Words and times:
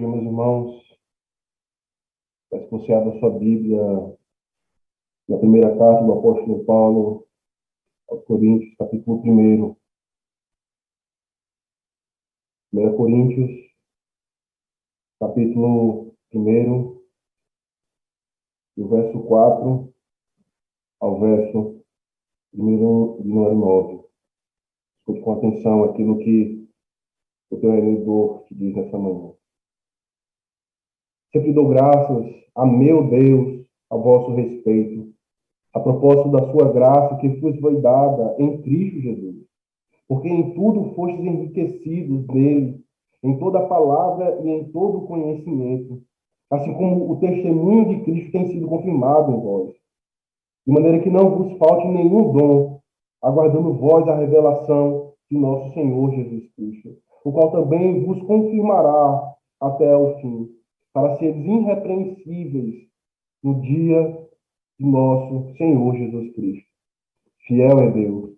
dia, 0.00 0.08
meus 0.08 0.24
irmãos. 0.24 0.98
Peço 2.48 2.64
que 2.64 2.70
você 2.70 2.92
abra 2.92 3.18
sua 3.20 3.38
Bíblia 3.38 3.82
na 5.28 5.36
primeira 5.36 5.76
carta 5.76 6.04
do 6.04 6.12
apóstolo 6.14 6.64
Paulo 6.64 7.28
aos 8.08 8.24
Coríntios, 8.24 8.74
capítulo 8.76 9.20
1. 9.22 9.76
1 12.72 12.96
Coríntios, 12.96 13.50
capítulo 15.18 16.14
1, 16.32 17.00
do 18.76 18.88
verso 18.88 19.22
4 19.24 19.94
ao 21.00 21.20
verso 21.20 21.84
número, 22.54 23.22
número 23.22 23.54
9. 23.54 24.04
Escute 25.00 25.20
com 25.20 25.32
atenção 25.32 25.84
aquilo 25.84 26.18
que 26.18 26.66
o 27.50 27.60
teu 27.60 27.70
rendedor 27.70 28.44
te 28.44 28.54
diz 28.54 28.74
nessa 28.74 28.96
manhã. 28.96 29.39
Sempre 31.32 31.52
dou 31.52 31.68
graças 31.68 32.26
a 32.56 32.66
meu 32.66 33.08
Deus 33.08 33.64
a 33.88 33.96
vosso 33.96 34.32
respeito, 34.32 35.12
a 35.72 35.78
propósito 35.78 36.28
da 36.30 36.50
sua 36.50 36.72
graça 36.72 37.16
que 37.16 37.28
vos 37.28 37.58
foi 37.60 37.80
dada 37.80 38.34
em 38.38 38.60
Cristo 38.62 39.00
Jesus. 39.00 39.36
Porque 40.08 40.28
em 40.28 40.54
tudo 40.54 40.92
fostes 40.94 41.24
enriquecidos 41.24 42.26
nele, 42.26 42.80
em 43.22 43.38
toda 43.38 43.66
palavra 43.66 44.40
e 44.42 44.48
em 44.48 44.64
todo 44.72 45.06
conhecimento, 45.06 46.02
assim 46.50 46.72
como 46.74 47.12
o 47.12 47.20
testemunho 47.20 47.88
de 47.90 48.04
Cristo 48.04 48.32
tem 48.32 48.46
sido 48.48 48.66
confirmado 48.66 49.30
em 49.30 49.40
vós. 49.40 49.70
De 50.66 50.72
maneira 50.72 50.98
que 50.98 51.10
não 51.10 51.30
vos 51.30 51.56
falte 51.58 51.86
nenhum 51.86 52.32
dom, 52.32 52.80
aguardando 53.22 53.74
vós 53.74 54.08
a 54.08 54.16
revelação 54.16 55.12
de 55.30 55.38
nosso 55.38 55.72
Senhor 55.74 56.10
Jesus 56.10 56.48
Cristo, 56.56 56.96
o 57.24 57.30
qual 57.30 57.52
também 57.52 58.04
vos 58.04 58.20
confirmará 58.22 59.32
até 59.60 59.96
o 59.96 60.16
fim, 60.18 60.59
para 60.92 61.18
seres 61.18 61.44
irrepreensíveis 61.44 62.88
no 63.42 63.60
dia 63.60 64.28
de 64.78 64.86
nosso 64.86 65.56
Senhor 65.56 65.94
Jesus 65.96 66.34
Cristo. 66.34 66.68
Fiel 67.46 67.78
é 67.80 67.90
Deus, 67.90 68.30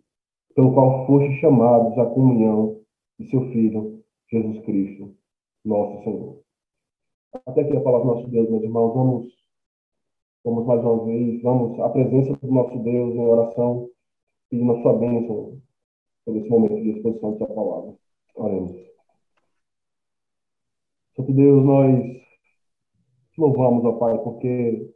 pelo 0.54 0.72
qual 0.74 1.06
foste 1.06 1.40
chamados 1.40 1.98
à 1.98 2.06
comunhão 2.06 2.80
de 3.18 3.30
seu 3.30 3.40
Filho, 3.50 4.02
Jesus 4.30 4.64
Cristo, 4.64 5.14
nosso 5.64 6.04
Senhor. 6.04 6.40
Até 7.46 7.62
aqui 7.62 7.76
a 7.76 7.80
palavra 7.80 8.06
do 8.06 8.14
nosso 8.14 8.28
Deus, 8.28 8.50
meus 8.50 8.62
irmãos. 8.62 8.94
Vamos, 8.94 9.32
vamos 10.44 10.66
mais 10.66 10.80
uma 10.82 11.04
vez, 11.04 11.42
vamos 11.42 11.80
à 11.80 11.88
presença 11.88 12.36
do 12.36 12.52
nosso 12.52 12.78
Deus 12.78 13.14
em 13.14 13.20
oração, 13.20 13.88
pedindo 14.50 14.72
a 14.72 14.82
sua 14.82 14.98
bênção 14.98 15.58
por 16.24 16.36
esse 16.36 16.48
momento 16.48 16.82
de 16.82 16.90
exposição 16.90 17.32
da 17.32 17.38
sua 17.38 17.54
palavra. 17.54 17.94
Oremos. 18.34 18.72
Santo 21.14 21.32
Deus, 21.32 21.64
nós 21.64 22.21
louvamos, 23.40 23.84
ó 23.84 23.92
Pai, 23.92 24.18
porque 24.18 24.92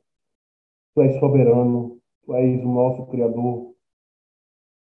Tu 0.95 1.03
és 1.03 1.19
soberano, 1.19 1.99
Tu 2.25 2.35
és 2.35 2.65
o 2.65 2.69
nosso 2.69 3.07
Criador, 3.07 3.75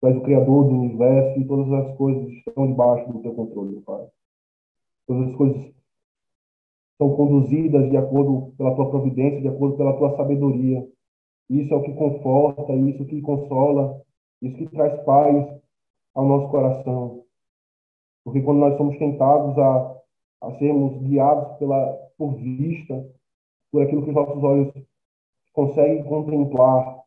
Tu 0.01 0.09
és 0.09 0.17
o 0.17 0.23
Criador 0.23 0.65
do 0.65 0.75
universo 0.75 1.41
e 1.41 1.47
todas 1.47 1.73
as 1.73 1.97
coisas 1.97 2.29
estão 2.33 2.67
debaixo 2.67 3.13
do 3.13 3.21
Teu 3.21 3.35
controle, 3.35 3.81
Pai. 3.83 4.07
Todas 5.07 5.29
as 5.29 5.37
coisas 5.37 5.75
são 6.99 7.17
conduzidas 7.17 7.91
de 7.91 7.97
acordo 7.97 8.55
pela 8.57 8.75
Tua 8.75 8.91
providência, 8.91 9.41
de 9.41 9.49
acordo 9.49 9.77
pela 9.77 9.97
Tua 9.97 10.17
sabedoria. 10.17 10.87
Isso 11.51 11.73
é 11.75 11.77
o 11.77 11.83
que 11.83 11.95
conforta, 11.95 12.73
isso 12.75 13.05
que 13.05 13.21
consola, 13.21 14.01
isso 14.41 14.57
que 14.57 14.69
traz 14.69 15.03
paz 15.05 15.61
ao 16.15 16.25
nosso 16.25 16.49
coração. 16.51 17.25
Porque 18.25 18.41
quando 18.41 18.59
nós 18.59 18.77
somos 18.77 18.97
tentados 18.99 19.59
a, 19.59 20.01
a 20.43 20.53
sermos 20.59 20.97
guiados 21.03 21.59
pela, 21.59 21.93
por 22.17 22.35
vista, 22.37 23.07
por 23.75 23.83
aquilo 23.83 24.05
que 24.05 24.11
os 24.11 24.15
nossos 24.15 24.41
olhos 24.45 24.73
conseguem 25.53 26.05
contemplar, 26.05 27.03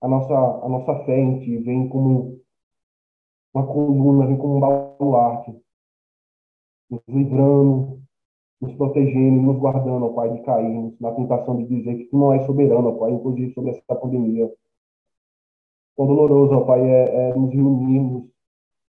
a 0.00 0.06
nossa, 0.06 0.32
a 0.32 0.68
nossa 0.68 1.04
Ti 1.04 1.58
vem 1.58 1.88
como 1.88 2.40
uma 3.52 3.66
coluna, 3.66 4.28
vem 4.28 4.36
como 4.36 4.58
um 4.58 4.60
baluarte, 4.60 5.60
nos 6.88 7.02
livrando, 7.08 8.00
nos 8.60 8.74
protegendo, 8.74 9.42
nos 9.42 9.58
guardando, 9.58 10.06
ó 10.06 10.12
Pai, 10.12 10.34
de 10.34 10.40
cairmos 10.42 10.96
na 11.00 11.10
tentação 11.10 11.56
de 11.56 11.66
dizer 11.66 11.96
que 11.96 12.04
Tu 12.04 12.16
não 12.16 12.32
és 12.32 12.46
soberano, 12.46 12.90
ó 12.90 12.92
Pai, 12.92 13.10
inclusive 13.10 13.52
sobre 13.54 13.72
essa 13.72 13.96
pandemia. 13.96 14.54
Quão 15.96 16.06
doloroso, 16.06 16.54
ó 16.54 16.60
Pai, 16.60 16.80
é, 16.80 17.30
é 17.30 17.34
nos 17.34 17.52
reunirmos 17.52 18.30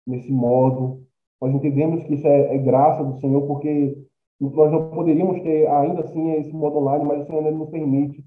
nesse 0.05 0.31
modo. 0.31 1.03
Nós 1.41 1.51
entendemos 1.51 2.03
que 2.03 2.13
isso 2.13 2.27
é, 2.27 2.53
é, 2.53 2.57
graça 2.59 3.03
do 3.03 3.19
Senhor, 3.19 3.47
porque 3.47 4.05
nós 4.39 4.71
não 4.71 4.89
poderíamos 4.89 5.41
ter 5.41 5.67
ainda 5.67 6.01
assim 6.01 6.33
esse 6.33 6.53
modo 6.53 6.77
online, 6.77 7.05
mas 7.05 7.21
o 7.21 7.25
Senhor 7.25 7.39
ainda 7.39 7.51
nos 7.51 7.69
permite. 7.69 8.23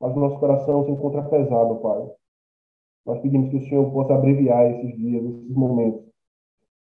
Mas 0.00 0.14
o 0.14 0.20
nosso 0.20 0.38
coração 0.38 0.84
se 0.84 0.90
encontra 0.90 1.22
pesado, 1.22 1.76
Pai. 1.76 2.10
Nós 3.06 3.20
pedimos 3.20 3.50
que 3.50 3.56
o 3.56 3.68
Senhor 3.68 3.90
possa 3.92 4.14
abreviar 4.14 4.70
esses 4.70 4.96
dias, 4.96 5.24
esses 5.24 5.54
momentos, 5.54 6.04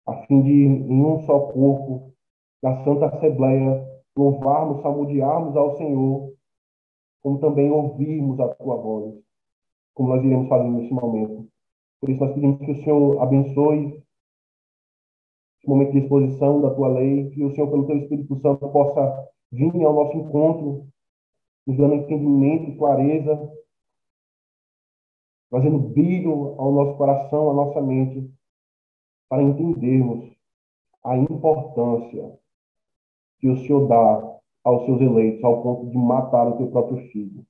a 0.07 0.15
fim 0.27 0.43
de, 0.43 0.53
em 0.53 1.05
um 1.05 1.21
só 1.21 1.39
corpo, 1.53 2.13
da 2.63 2.85
Santa 2.85 3.07
Assembleia, 3.07 3.85
louvarmos, 4.17 4.83
salmodiarmos 4.83 5.57
ao 5.57 5.77
Senhor, 5.77 6.33
como 7.23 7.39
também 7.39 7.71
ouvirmos 7.71 8.39
a 8.41 8.49
Tua 8.55 8.77
voz, 8.77 9.15
como 9.95 10.11
nós 10.11 10.25
iremos 10.25 10.49
fazer 10.49 10.69
nesse 10.69 10.93
momento. 10.93 11.49
Por 12.01 12.11
isso, 12.11 12.21
nós 12.25 12.35
pedimos 12.35 12.59
que 12.61 12.73
o 12.73 12.83
Senhor 12.83 13.23
abençoe 13.23 14.02
momento 15.71 15.93
de 15.93 15.99
exposição 15.99 16.61
da 16.61 16.75
tua 16.75 16.89
lei, 16.89 17.31
que 17.31 17.45
o 17.45 17.55
Senhor, 17.55 17.71
pelo 17.71 17.87
teu 17.87 17.97
Espírito 17.99 18.37
Santo, 18.41 18.69
possa 18.69 19.29
vir 19.51 19.73
ao 19.85 19.93
nosso 19.93 20.17
encontro, 20.17 20.87
nos 21.67 21.77
dando 21.77 21.95
entendimento 21.95 22.71
e 22.71 22.77
clareza, 22.77 23.53
trazendo 25.51 25.79
brilho 25.79 26.55
ao 26.59 26.73
nosso 26.73 26.97
coração, 26.97 27.51
à 27.51 27.55
nossa 27.55 27.81
mente, 27.81 28.29
para 29.29 29.43
entendermos 29.43 30.31
a 31.05 31.17
importância 31.17 32.39
que 33.39 33.49
o 33.49 33.57
Senhor 33.59 33.87
dá 33.87 34.39
aos 34.65 34.85
seus 34.87 35.01
eleitos, 35.01 35.43
ao 35.45 35.63
ponto 35.63 35.91
de 35.91 35.99
matar 35.99 36.49
o 36.49 36.57
teu 36.57 36.69
próprio 36.71 36.99
filho. 37.11 37.45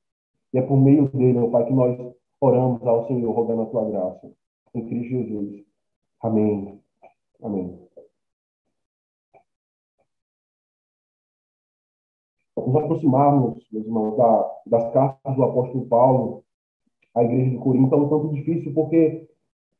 E 0.53 0.59
é 0.59 0.63
por 0.63 0.77
meio 0.77 1.09
dele, 1.09 1.39
meu 1.39 1.51
Pai, 1.51 1.67
que 1.67 1.73
nós 1.73 1.99
oramos 2.41 2.85
ao 2.87 3.07
Senhor, 3.07 3.33
rogando 3.33 3.63
a 3.63 3.67
tua 3.67 3.89
graça 3.91 4.31
em 4.75 4.87
Cristo 4.87 5.09
Jesus. 5.09 5.65
Amém. 6.21 6.81
Amém. 7.43 7.92
Nos 12.57 12.77
aproximarmos, 12.77 13.67
meus 13.73 13.87
irmãos, 13.87 14.17
da, 14.17 14.51
das 14.67 14.93
cartas 14.93 15.37
do 15.37 15.43
apóstolo 15.43 15.87
Paulo 15.87 16.45
à 17.15 17.23
igreja 17.25 17.51
de 17.51 17.59
Corinto 17.59 17.95
é 17.95 17.99
um 17.99 18.09
tanto 18.09 18.29
difícil, 18.31 18.73
porque 18.75 19.29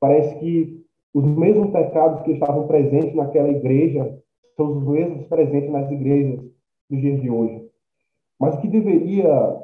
parece 0.01 0.39
que 0.39 0.83
os 1.15 1.25
mesmos 1.25 1.71
pecados 1.71 2.23
que 2.23 2.33
estavam 2.33 2.67
presentes 2.67 3.15
naquela 3.15 3.49
igreja 3.49 4.19
são 4.57 4.79
os 4.79 4.87
mesmos 4.87 5.27
presentes 5.27 5.71
nas 5.71 5.91
igrejas 5.91 6.41
dos 6.89 7.01
dias 7.01 7.21
de 7.21 7.31
hoje. 7.31 7.71
Mas 8.39 8.55
o 8.55 8.61
que 8.61 8.69
deveria 8.69 9.61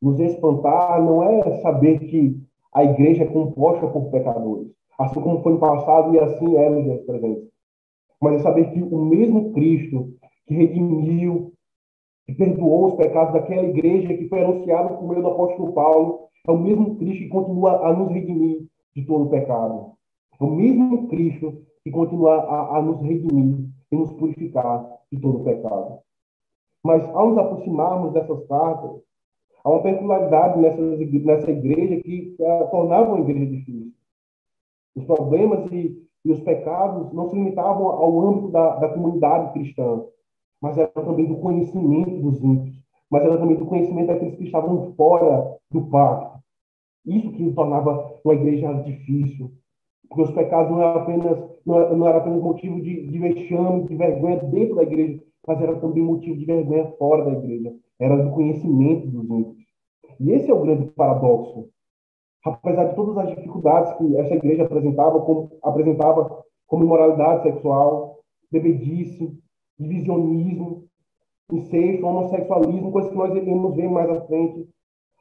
nos 0.00 0.18
espantar 0.20 1.02
não 1.02 1.22
é 1.22 1.60
saber 1.60 1.98
que 2.00 2.38
a 2.72 2.84
igreja 2.84 3.24
é 3.24 3.26
composta 3.26 3.86
por 3.86 4.10
pecadores, 4.10 4.68
assim 4.98 5.20
como 5.20 5.42
foi 5.42 5.52
no 5.52 5.60
passado 5.60 6.14
e 6.14 6.18
assim 6.18 6.56
é 6.56 6.68
nos 6.68 6.84
dias 6.84 7.00
presentes. 7.06 7.48
Mas 8.20 8.36
é 8.36 8.38
saber 8.40 8.70
que 8.72 8.82
o 8.82 9.04
mesmo 9.04 9.52
Cristo 9.52 10.14
que 10.46 10.54
redimiu, 10.54 11.53
que 12.26 12.34
perdoou 12.34 12.86
os 12.86 12.94
pecados 12.94 13.34
daquela 13.34 13.62
igreja 13.62 14.14
que 14.14 14.28
foi 14.28 14.42
anunciado 14.42 14.96
por 14.96 15.08
meio 15.08 15.22
do 15.22 15.28
apóstolo 15.28 15.72
Paulo, 15.72 16.28
é 16.46 16.50
o 16.50 16.58
mesmo 16.58 16.96
Cristo 16.96 17.24
que 17.24 17.28
continua 17.28 17.86
a 17.86 17.92
nos 17.92 18.10
redimir 18.10 18.66
de 18.94 19.06
todo 19.06 19.24
o 19.24 19.30
pecado. 19.30 19.92
É 20.40 20.44
o 20.44 20.50
mesmo 20.50 21.08
Cristo 21.08 21.62
que 21.82 21.90
continua 21.90 22.36
a, 22.36 22.78
a 22.78 22.82
nos 22.82 23.00
redimir 23.00 23.66
e 23.90 23.96
nos 23.96 24.12
purificar 24.12 24.86
de 25.10 25.20
todo 25.20 25.40
o 25.40 25.44
pecado. 25.44 25.98
Mas 26.82 27.06
ao 27.14 27.30
nos 27.30 27.38
aproximarmos 27.38 28.12
dessas 28.12 28.46
cartas, 28.46 29.00
Há 29.64 29.70
uma 29.70 29.82
peculiaridade 29.82 30.60
nessa, 30.60 30.82
nessa 30.82 31.50
igreja 31.50 31.96
que 32.02 32.36
uh, 32.38 32.70
tornava 32.70 33.14
uma 33.14 33.20
igreja 33.20 33.46
difícil. 33.46 33.92
Os 34.94 35.04
problemas 35.04 35.72
e, 35.72 36.06
e, 36.22 36.30
os 36.30 36.40
pecados 36.40 37.10
não 37.14 37.30
se 37.30 37.34
limitavam 37.34 37.86
ao 37.86 38.28
âmbito 38.28 38.50
da, 38.50 38.76
da 38.76 38.90
comunidade 38.90 39.54
cristã, 39.54 40.04
mas 40.64 40.78
era 40.78 40.88
também 40.88 41.26
do 41.26 41.36
conhecimento 41.36 42.22
dos 42.22 42.42
ímpios, 42.42 42.74
mas 43.10 43.22
era 43.22 43.36
também 43.36 43.54
do 43.54 43.66
conhecimento 43.66 44.06
daqueles 44.06 44.34
que 44.34 44.44
estavam 44.44 44.94
fora 44.94 45.58
do 45.70 45.82
pacto. 45.90 46.38
Isso 47.04 47.30
que 47.32 47.52
tornava 47.52 48.18
uma 48.24 48.34
igreja 48.34 48.72
difícil, 48.82 49.52
porque 50.08 50.22
os 50.22 50.30
pecados 50.30 50.70
não 50.70 50.80
eram 50.80 51.02
apenas, 51.02 51.38
não 51.66 52.08
era 52.08 52.16
apenas 52.16 52.42
motivo 52.42 52.80
de, 52.80 53.06
de 53.06 53.18
vexame, 53.18 53.84
de 53.84 53.94
vergonha 53.94 54.38
dentro 54.38 54.76
da 54.76 54.84
igreja, 54.84 55.22
mas 55.46 55.60
era 55.60 55.76
também 55.76 56.02
motivo 56.02 56.38
de 56.38 56.46
vergonha 56.46 56.86
fora 56.98 57.26
da 57.26 57.32
igreja 57.32 57.70
era 58.00 58.16
do 58.16 58.30
conhecimento 58.30 59.06
dos 59.06 59.28
ímpios. 59.28 59.66
E 60.18 60.30
esse 60.30 60.50
é 60.50 60.54
o 60.54 60.62
grande 60.62 60.86
paradoxo. 60.92 61.68
Apesar 62.42 62.84
de 62.84 62.96
todas 62.96 63.18
as 63.18 63.36
dificuldades 63.36 63.92
que 63.98 64.16
essa 64.16 64.34
igreja 64.34 64.64
apresentava, 64.64 65.20
como, 65.20 65.50
apresentava 65.62 66.42
como 66.66 66.84
imoralidade 66.84 67.42
sexual, 67.42 68.18
bebedice, 68.50 69.43
divisionismo, 69.78 70.84
incesto, 71.50 72.06
homossexualismo, 72.06 72.92
coisas 72.92 73.10
que 73.10 73.16
nós 73.16 73.34
iremos 73.34 73.74
ver 73.74 73.88
mais 73.90 74.08
à 74.10 74.20
frente. 74.22 74.68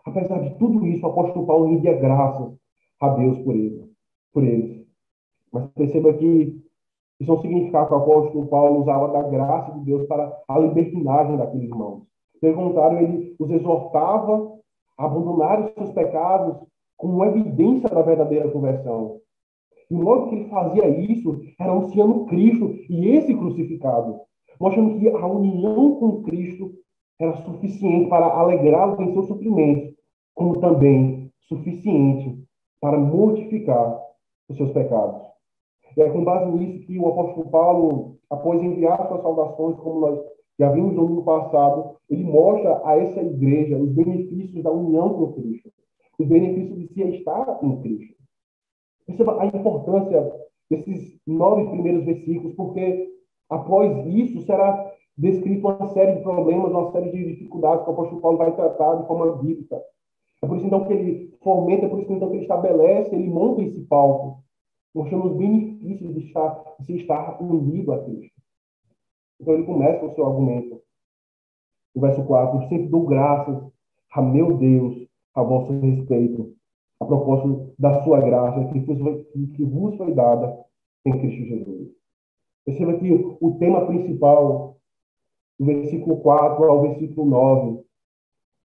Apesar 0.06 0.40
de 0.40 0.58
tudo 0.58 0.86
isso, 0.86 1.06
o 1.06 1.10
apóstolo 1.10 1.46
Paulo 1.46 1.66
rendia 1.66 1.94
graças 1.94 2.54
a 3.00 3.10
Deus 3.10 3.38
por 3.40 3.56
ele, 3.56 3.90
por 4.34 4.44
eles. 4.44 4.86
Mas 5.52 5.68
perceba 5.72 6.14
que 6.14 6.62
isso 7.20 7.32
não 7.32 7.42
significava 7.42 7.88
que 7.88 7.94
o 7.94 7.98
apóstolo 7.98 8.48
Paulo 8.48 8.82
usava 8.82 9.08
da 9.10 9.30
graça 9.30 9.72
de 9.74 9.86
Deus 9.86 10.06
para 10.08 10.36
a 10.48 10.60
libertinagem 10.60 11.38
daqueles 11.38 11.70
irmãos. 11.70 12.04
Contrário, 12.42 13.00
ele 13.00 13.36
os 13.40 13.50
exortava 13.50 14.52
a 14.98 15.06
abandonar 15.06 15.62
os 15.62 15.72
seus 15.74 15.92
pecados 15.92 16.58
como 16.98 17.24
evidência 17.24 17.90
da 17.90 18.02
verdadeira 18.02 18.52
conversão. 18.52 19.20
E 19.90 19.96
logo 19.96 20.30
que 20.30 20.36
ele 20.36 20.50
fazia 20.50 20.88
isso, 20.90 21.42
era 21.58 21.72
anunciando 21.72 22.26
Cristo 22.26 22.76
e 22.90 23.10
esse 23.10 23.34
crucificado, 23.34 24.20
mostrando 24.64 24.98
que 24.98 25.10
a 25.10 25.28
união 25.28 25.96
com 25.96 26.24
Cristo 26.24 26.74
era 27.20 27.36
suficiente 27.44 28.08
para 28.08 28.28
alegrá-lo 28.28 29.02
em 29.02 29.12
seus 29.12 29.28
sofrimentos, 29.28 29.94
como 30.34 30.62
também 30.62 31.30
suficiente 31.42 32.42
para 32.80 32.98
mortificar 32.98 34.02
os 34.48 34.56
seus 34.56 34.72
pecados. 34.72 35.22
E 35.98 36.02
é 36.02 36.10
com 36.10 36.24
base 36.24 36.50
nisso 36.50 36.88
que 36.88 36.98
o 36.98 37.10
apóstolo 37.10 37.50
Paulo, 37.50 38.16
após 38.30 38.64
enviar 38.64 39.06
suas 39.10 39.22
saudações, 39.22 39.76
como 39.82 40.00
nós 40.00 40.20
já 40.58 40.72
vimos 40.72 40.96
no 40.96 41.08
ano 41.08 41.24
passado, 41.24 41.98
ele 42.10 42.24
mostra 42.24 42.82
a 42.86 42.98
essa 42.98 43.22
igreja 43.22 43.78
os 43.78 43.90
benefícios 43.90 44.64
da 44.64 44.72
união 44.72 45.14
com 45.14 45.34
Cristo, 45.34 45.70
os 46.18 46.26
benefícios 46.26 46.80
de 46.80 46.88
se 46.88 47.04
estar 47.18 47.60
em 47.62 47.82
Cristo. 47.82 48.16
Perceba 49.06 49.42
a 49.42 49.46
importância 49.46 50.32
desses 50.70 51.20
nove 51.28 51.70
primeiros 51.70 52.06
versículos, 52.06 52.56
porque 52.56 53.12
após 53.50 54.06
isso 54.08 54.42
será 54.42 54.92
descrito 55.18 55.68
uma 55.68 55.88
série 55.90 56.16
de 56.16 56.24
problemas, 56.24 56.72
uma 56.72 56.92
série 56.92 57.12
de 57.12 57.36
dificuldades 57.36 57.84
que 57.84 57.90
o 57.90 57.94
apóstolo 57.94 58.22
Paulo 58.22 58.38
vai 58.38 58.56
tratar 58.56 58.96
de 58.96 59.08
forma 59.08 59.38
bíblica. 59.38 59.82
É 60.42 60.48
por 60.48 60.58
isso 60.58 60.66
então 60.66 60.86
que 60.86 60.94
ele 60.94 61.38
fomenta, 61.42 61.86
é 61.86 61.90
por 61.90 62.00
isso 62.02 62.12
então 62.12 62.30
que 62.30 62.36
ele 62.36 62.44
estabelece, 62.44 63.16
ele 63.16 63.30
monta 63.30 63.62
esse 63.62 63.82
palco, 63.82 64.44
mostrando 64.94 65.28
os 65.28 65.38
benefícios 65.38 66.14
de, 66.14 66.28
estar, 66.28 66.76
de 66.80 66.86
se 66.86 66.98
estar 66.98 67.42
unido 67.42 67.92
a 67.94 68.04
Cristo. 68.04 68.34
Então 69.40 69.54
ele 69.54 69.64
começa 69.64 70.06
o 70.06 70.14
seu 70.14 70.26
argumento. 70.26 70.82
No 71.96 72.02
verso 72.02 72.24
4, 72.26 72.68
sempre 72.70 72.88
dou 72.88 73.06
graças 73.06 73.72
a 74.12 74.22
meu 74.22 74.58
Deus 74.58 75.08
a 75.36 75.42
vosso 75.42 75.72
respeito, 75.80 76.54
a 77.00 77.06
propósito 77.06 77.74
da 77.78 78.04
sua 78.04 78.20
graça 78.22 78.66
que, 78.66 78.80
que 78.82 79.66
vos 79.66 79.96
foi 79.96 80.14
dada 80.14 80.64
em 81.06 81.20
Cristo 81.20 81.44
Jesus. 81.44 82.03
Perceba 82.66 82.98
que 82.98 83.12
o 83.42 83.56
tema 83.60 83.86
principal, 83.86 84.78
do 85.60 85.66
versículo 85.66 86.18
4 86.18 86.64
ao 86.64 86.82
versículo 86.82 87.30
9, 87.30 87.84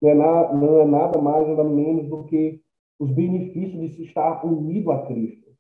não 0.03 0.11
é, 0.11 0.15
nada, 0.15 0.55
não 0.55 0.81
é 0.81 0.85
nada 0.85 1.21
mais 1.21 1.49
nada 1.49 1.65
menos 1.65 2.07
do 2.09 2.25
que 2.25 2.61
os 2.99 3.11
benefícios 3.11 3.81
de 3.81 3.89
se 3.91 4.05
estar 4.05 4.45
unido 4.45 4.91
a 4.91 5.07
Cristo. 5.07 5.51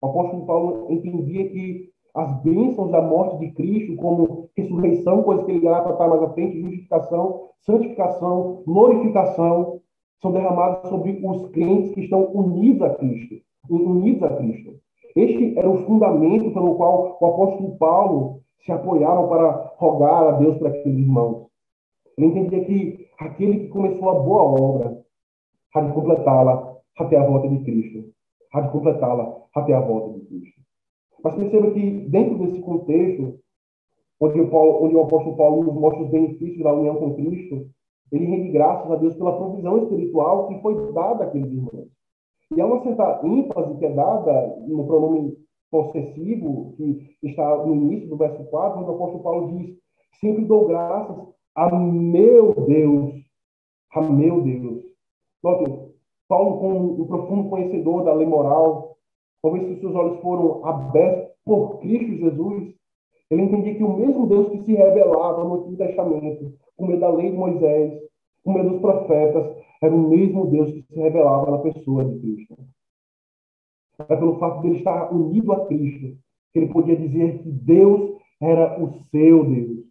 O 0.00 0.06
apóstolo 0.08 0.46
Paulo 0.46 0.92
entendia 0.92 1.48
que 1.48 1.92
as 2.14 2.42
bênçãos 2.42 2.90
da 2.90 3.00
morte 3.00 3.38
de 3.38 3.52
Cristo, 3.52 3.96
como 3.96 4.50
ressurreição, 4.56 5.22
coisa 5.22 5.44
que 5.44 5.52
ele 5.52 5.64
irá 5.64 5.82
tratar 5.82 6.08
mais 6.08 6.22
à 6.22 6.30
frente, 6.30 6.60
justificação, 6.60 7.48
santificação, 7.60 8.62
glorificação, 8.66 9.80
são 10.20 10.32
derramadas 10.32 10.88
sobre 10.88 11.20
os 11.24 11.50
crentes 11.50 11.92
que 11.94 12.02
estão 12.02 12.24
unidos 12.32 12.82
a 12.82 12.94
Cristo, 12.94 13.40
unidos 13.68 14.22
a 14.22 14.36
Cristo. 14.36 14.74
Este 15.14 15.58
era 15.58 15.68
o 15.68 15.84
fundamento 15.84 16.52
pelo 16.52 16.74
qual 16.76 17.18
o 17.20 17.26
apóstolo 17.26 17.76
Paulo 17.76 18.40
se 18.64 18.72
apoiava 18.72 19.26
para 19.28 19.74
rogar 19.76 20.28
a 20.28 20.32
Deus 20.32 20.56
para 20.58 20.68
aqueles 20.68 20.98
irmãos. 20.98 21.46
Ele 22.16 22.28
entendia 22.28 22.64
que 22.64 23.06
aquele 23.18 23.60
que 23.60 23.68
começou 23.68 24.08
a 24.08 24.20
boa 24.20 24.42
obra 24.42 25.02
há 25.74 25.80
de 25.80 25.92
completá-la 25.92 26.76
até 26.98 27.16
a 27.16 27.26
volta 27.26 27.48
de 27.48 27.58
Cristo. 27.64 28.12
Há 28.52 28.60
de 28.60 28.70
completá-la 28.70 29.36
até 29.54 29.74
a 29.74 29.80
volta 29.80 30.18
de 30.18 30.26
Cristo. 30.26 30.60
Mas 31.22 31.34
perceba 31.34 31.70
que, 31.70 31.90
dentro 32.08 32.38
desse 32.38 32.60
contexto, 32.60 33.38
onde 34.20 34.40
o, 34.40 34.50
Paulo, 34.50 34.84
onde 34.84 34.96
o 34.96 35.02
apóstolo 35.02 35.36
Paulo 35.36 35.64
nos 35.64 35.74
mostra 35.74 36.02
os 36.02 36.10
benefícios 36.10 36.62
da 36.62 36.72
união 36.72 36.96
com 36.96 37.14
Cristo, 37.14 37.66
ele 38.10 38.26
rende 38.26 38.52
graças 38.52 38.90
a 38.90 38.96
Deus 38.96 39.14
pela 39.14 39.36
provisão 39.36 39.78
espiritual 39.78 40.48
que 40.48 40.60
foi 40.60 40.92
dada 40.92 41.24
àqueles 41.24 41.50
irmãos. 41.50 41.88
E 42.54 42.60
há 42.60 42.66
uma 42.66 42.82
certa 42.82 43.20
ênfase 43.24 43.78
que 43.78 43.86
é 43.86 43.90
dada 43.92 44.56
no 44.66 44.86
pronome 44.86 45.36
possessivo, 45.70 46.74
que 46.76 47.16
está 47.22 47.64
no 47.64 47.74
início 47.74 48.08
do 48.08 48.16
verso 48.16 48.44
4, 48.44 48.80
onde 48.80 48.90
o 48.90 48.94
apóstolo 48.94 49.22
Paulo 49.22 49.58
diz: 49.58 49.76
Sempre 50.20 50.44
dou 50.44 50.66
graças 50.66 51.16
a 51.54 51.74
meu 51.74 52.52
Deus, 52.66 53.14
a 53.94 54.02
meu 54.02 54.42
Deus. 54.42 54.82
Notem, 55.42 55.92
Paulo, 56.28 56.58
como 56.58 57.02
um 57.02 57.06
profundo 57.06 57.48
conhecedor 57.48 58.04
da 58.04 58.12
lei 58.12 58.26
moral, 58.26 58.96
talvez 59.42 59.66
se 59.66 59.80
seus 59.80 59.94
olhos 59.94 60.20
foram 60.20 60.64
abertos 60.64 61.32
por 61.44 61.78
Cristo 61.80 62.16
Jesus, 62.16 62.74
ele 63.30 63.42
entendia 63.42 63.74
que 63.74 63.82
o 63.82 63.96
mesmo 63.96 64.26
Deus 64.26 64.50
que 64.50 64.58
se 64.58 64.74
revelava 64.74 65.42
no 65.42 65.54
Antigo 65.54 65.76
Testamento, 65.76 66.52
por 66.76 66.86
meio 66.86 67.00
da 67.00 67.08
lei 67.08 67.30
de 67.30 67.36
Moisés, 67.36 67.98
por 68.42 68.54
meio 68.54 68.70
dos 68.70 68.80
profetas, 68.80 69.56
era 69.82 69.94
o 69.94 70.08
mesmo 70.08 70.50
Deus 70.50 70.72
que 70.72 70.82
se 70.82 70.94
revelava 70.94 71.50
na 71.50 71.58
pessoa 71.58 72.04
de 72.04 72.20
Cristo. 72.20 72.56
É 73.98 74.16
pelo 74.16 74.38
fato 74.38 74.62
de 74.62 74.68
ele 74.68 74.78
estar 74.78 75.12
unido 75.12 75.52
a 75.52 75.66
Cristo 75.66 76.16
que 76.52 76.58
ele 76.58 76.72
podia 76.72 76.96
dizer 76.96 77.42
que 77.42 77.50
Deus 77.50 78.20
era 78.40 78.82
o 78.82 78.90
seu 79.10 79.44
Deus. 79.44 79.84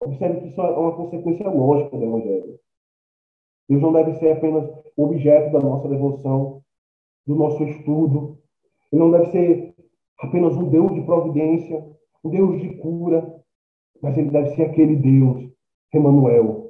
Observe 0.00 0.40
que 0.40 0.48
isso 0.48 0.60
é 0.60 0.70
uma 0.70 0.96
consequência 0.96 1.48
lógica 1.48 1.96
do 1.96 2.04
Evangelho. 2.04 2.58
Deus 3.68 3.82
não 3.82 3.92
deve 3.92 4.14
ser 4.14 4.32
apenas 4.32 4.70
objeto 4.96 5.52
da 5.52 5.60
nossa 5.60 5.88
devoção, 5.88 6.62
do 7.26 7.34
nosso 7.34 7.62
estudo. 7.64 8.38
Ele 8.90 9.00
não 9.00 9.10
deve 9.10 9.30
ser 9.30 9.74
apenas 10.18 10.56
um 10.56 10.68
Deus 10.68 10.94
de 10.94 11.02
providência, 11.02 11.84
um 12.24 12.30
Deus 12.30 12.60
de 12.60 12.76
cura, 12.76 13.42
mas 14.02 14.16
ele 14.16 14.30
deve 14.30 14.54
ser 14.54 14.62
aquele 14.62 14.96
Deus, 14.96 15.50
Emmanuel, 15.92 16.67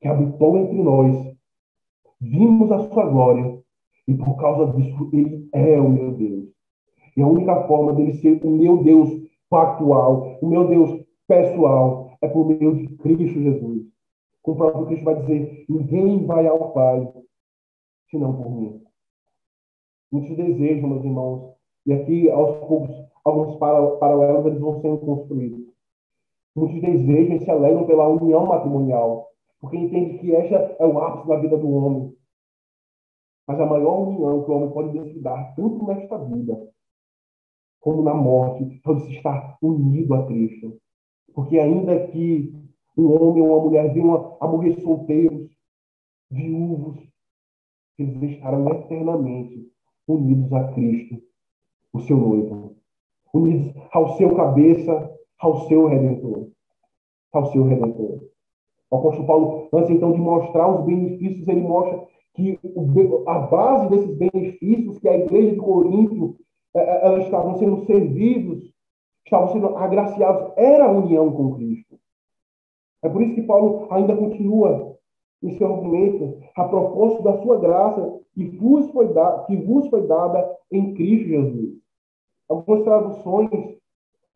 que 0.00 0.08
habitou 0.08 0.56
entre 0.58 0.82
nós. 0.82 1.36
Vimos 2.20 2.70
a 2.72 2.88
sua 2.88 3.06
glória 3.06 3.58
e 4.06 4.14
por 4.14 4.36
causa 4.36 4.72
disso 4.72 5.10
ele 5.12 5.48
é 5.52 5.80
o 5.80 5.88
meu 5.88 6.12
Deus. 6.12 6.48
E 7.16 7.22
a 7.22 7.26
única 7.26 7.66
forma 7.66 7.92
dele 7.94 8.14
ser 8.14 8.40
o 8.44 8.50
meu 8.50 8.82
Deus 8.82 9.10
pactual, 9.50 10.38
o 10.40 10.46
meu 10.46 10.68
Deus 10.68 11.04
pessoal, 11.26 12.16
é 12.20 12.28
por 12.28 12.46
meio 12.46 12.76
de 12.76 12.88
Cristo 12.96 13.40
Jesus. 13.40 13.86
Como 14.42 14.56
o 14.56 14.58
próprio 14.58 14.86
Cristo 14.86 15.04
vai 15.04 15.16
dizer: 15.16 15.64
ninguém 15.68 16.24
vai 16.24 16.46
ao 16.46 16.72
Pai 16.72 17.12
senão 18.10 18.34
por 18.34 18.50
mim. 18.50 18.82
Muitos 20.10 20.36
desejam, 20.36 20.88
meus 20.88 21.04
irmãos, 21.04 21.54
e 21.84 21.92
aqui 21.92 22.30
aos 22.30 22.56
poucos 22.66 22.96
alguns 23.24 23.56
paralelos 23.56 24.46
eles 24.46 24.60
vão 24.60 24.80
sendo 24.80 24.98
construídos. 24.98 25.66
Muitos 26.56 26.80
desejam 26.80 27.36
e 27.36 27.40
se 27.40 27.50
alegram 27.50 27.86
pela 27.86 28.08
união 28.08 28.46
matrimonial, 28.46 29.28
porque 29.60 29.76
entendem 29.76 30.18
que 30.18 30.34
esta 30.34 30.76
é 30.78 30.86
o 30.86 30.98
ápice 31.00 31.28
da 31.28 31.36
vida 31.36 31.56
do 31.56 31.70
homem. 31.70 32.16
Mas 33.46 33.60
a 33.60 33.66
maior 33.66 34.08
união 34.08 34.44
que 34.44 34.50
o 34.50 34.54
homem 34.54 34.70
pode 34.70 34.98
desfrutar, 34.98 35.54
tanto 35.54 35.86
nesta 35.86 36.18
vida 36.18 36.70
como 37.80 38.02
na 38.02 38.14
morte, 38.14 38.80
pode 38.82 39.06
se 39.06 39.14
estar 39.14 39.56
unido 39.62 40.14
a 40.14 40.26
Cristo. 40.26 40.78
Porque 41.32 41.58
ainda 41.58 42.08
que 42.08 42.52
um 42.96 43.12
homem 43.12 43.42
ou 43.42 43.56
uma 43.56 43.64
mulher 43.64 43.92
venham 43.94 44.36
a 44.40 44.46
morrer 44.46 44.80
solteiros, 44.80 45.48
viúvos, 46.30 46.98
eles 47.98 48.34
estarão 48.34 48.68
eternamente 48.70 49.72
unidos 50.06 50.52
a 50.52 50.72
Cristo, 50.72 51.22
o 51.92 52.00
seu 52.00 52.16
noivo, 52.16 52.76
unidos 53.32 53.74
ao 53.92 54.16
seu 54.16 54.34
cabeça, 54.34 55.16
ao 55.38 55.68
seu 55.68 55.86
redentor, 55.86 56.50
ao 57.32 57.46
seu 57.52 57.64
redentor. 57.64 58.28
O 58.90 58.96
apóstolo 58.96 59.26
Paulo, 59.26 59.68
antes 59.72 59.90
então 59.90 60.12
de 60.12 60.18
mostrar 60.18 60.68
os 60.68 60.84
benefícios, 60.84 61.46
ele 61.46 61.60
mostra 61.60 62.06
que 62.34 62.58
a 63.26 63.38
base 63.40 63.88
desses 63.90 64.16
benefícios 64.16 64.98
que 64.98 65.08
a 65.08 65.18
igreja 65.18 65.50
de 65.50 65.56
Corinto 65.56 66.36
eh, 66.74 66.80
eh, 66.80 67.00
elas 67.06 67.24
estavam 67.24 67.56
sendo 67.56 67.84
servidos, 67.84 68.72
estavam 69.24 69.48
sendo 69.48 69.76
agraciados, 69.76 70.52
era 70.56 70.86
a 70.86 70.90
união 70.90 71.30
com 71.32 71.54
Cristo. 71.54 71.98
É 73.02 73.08
por 73.08 73.22
isso 73.22 73.34
que 73.34 73.42
Paulo 73.42 73.88
ainda 73.90 74.16
continua 74.16 74.96
em 75.42 75.56
seu 75.56 75.72
argumento 75.72 76.40
a 76.56 76.64
propósito 76.64 77.22
da 77.22 77.40
sua 77.42 77.58
graça 77.58 78.20
que 78.32 78.44
vos 78.44 78.90
foi, 78.90 79.12
da, 79.12 79.44
que 79.44 79.56
vos 79.56 79.88
foi 79.88 80.06
dada 80.06 80.56
em 80.70 80.94
Cristo 80.94 81.28
Jesus. 81.28 81.78
Algumas 82.48 82.82
traduções, 82.82 83.77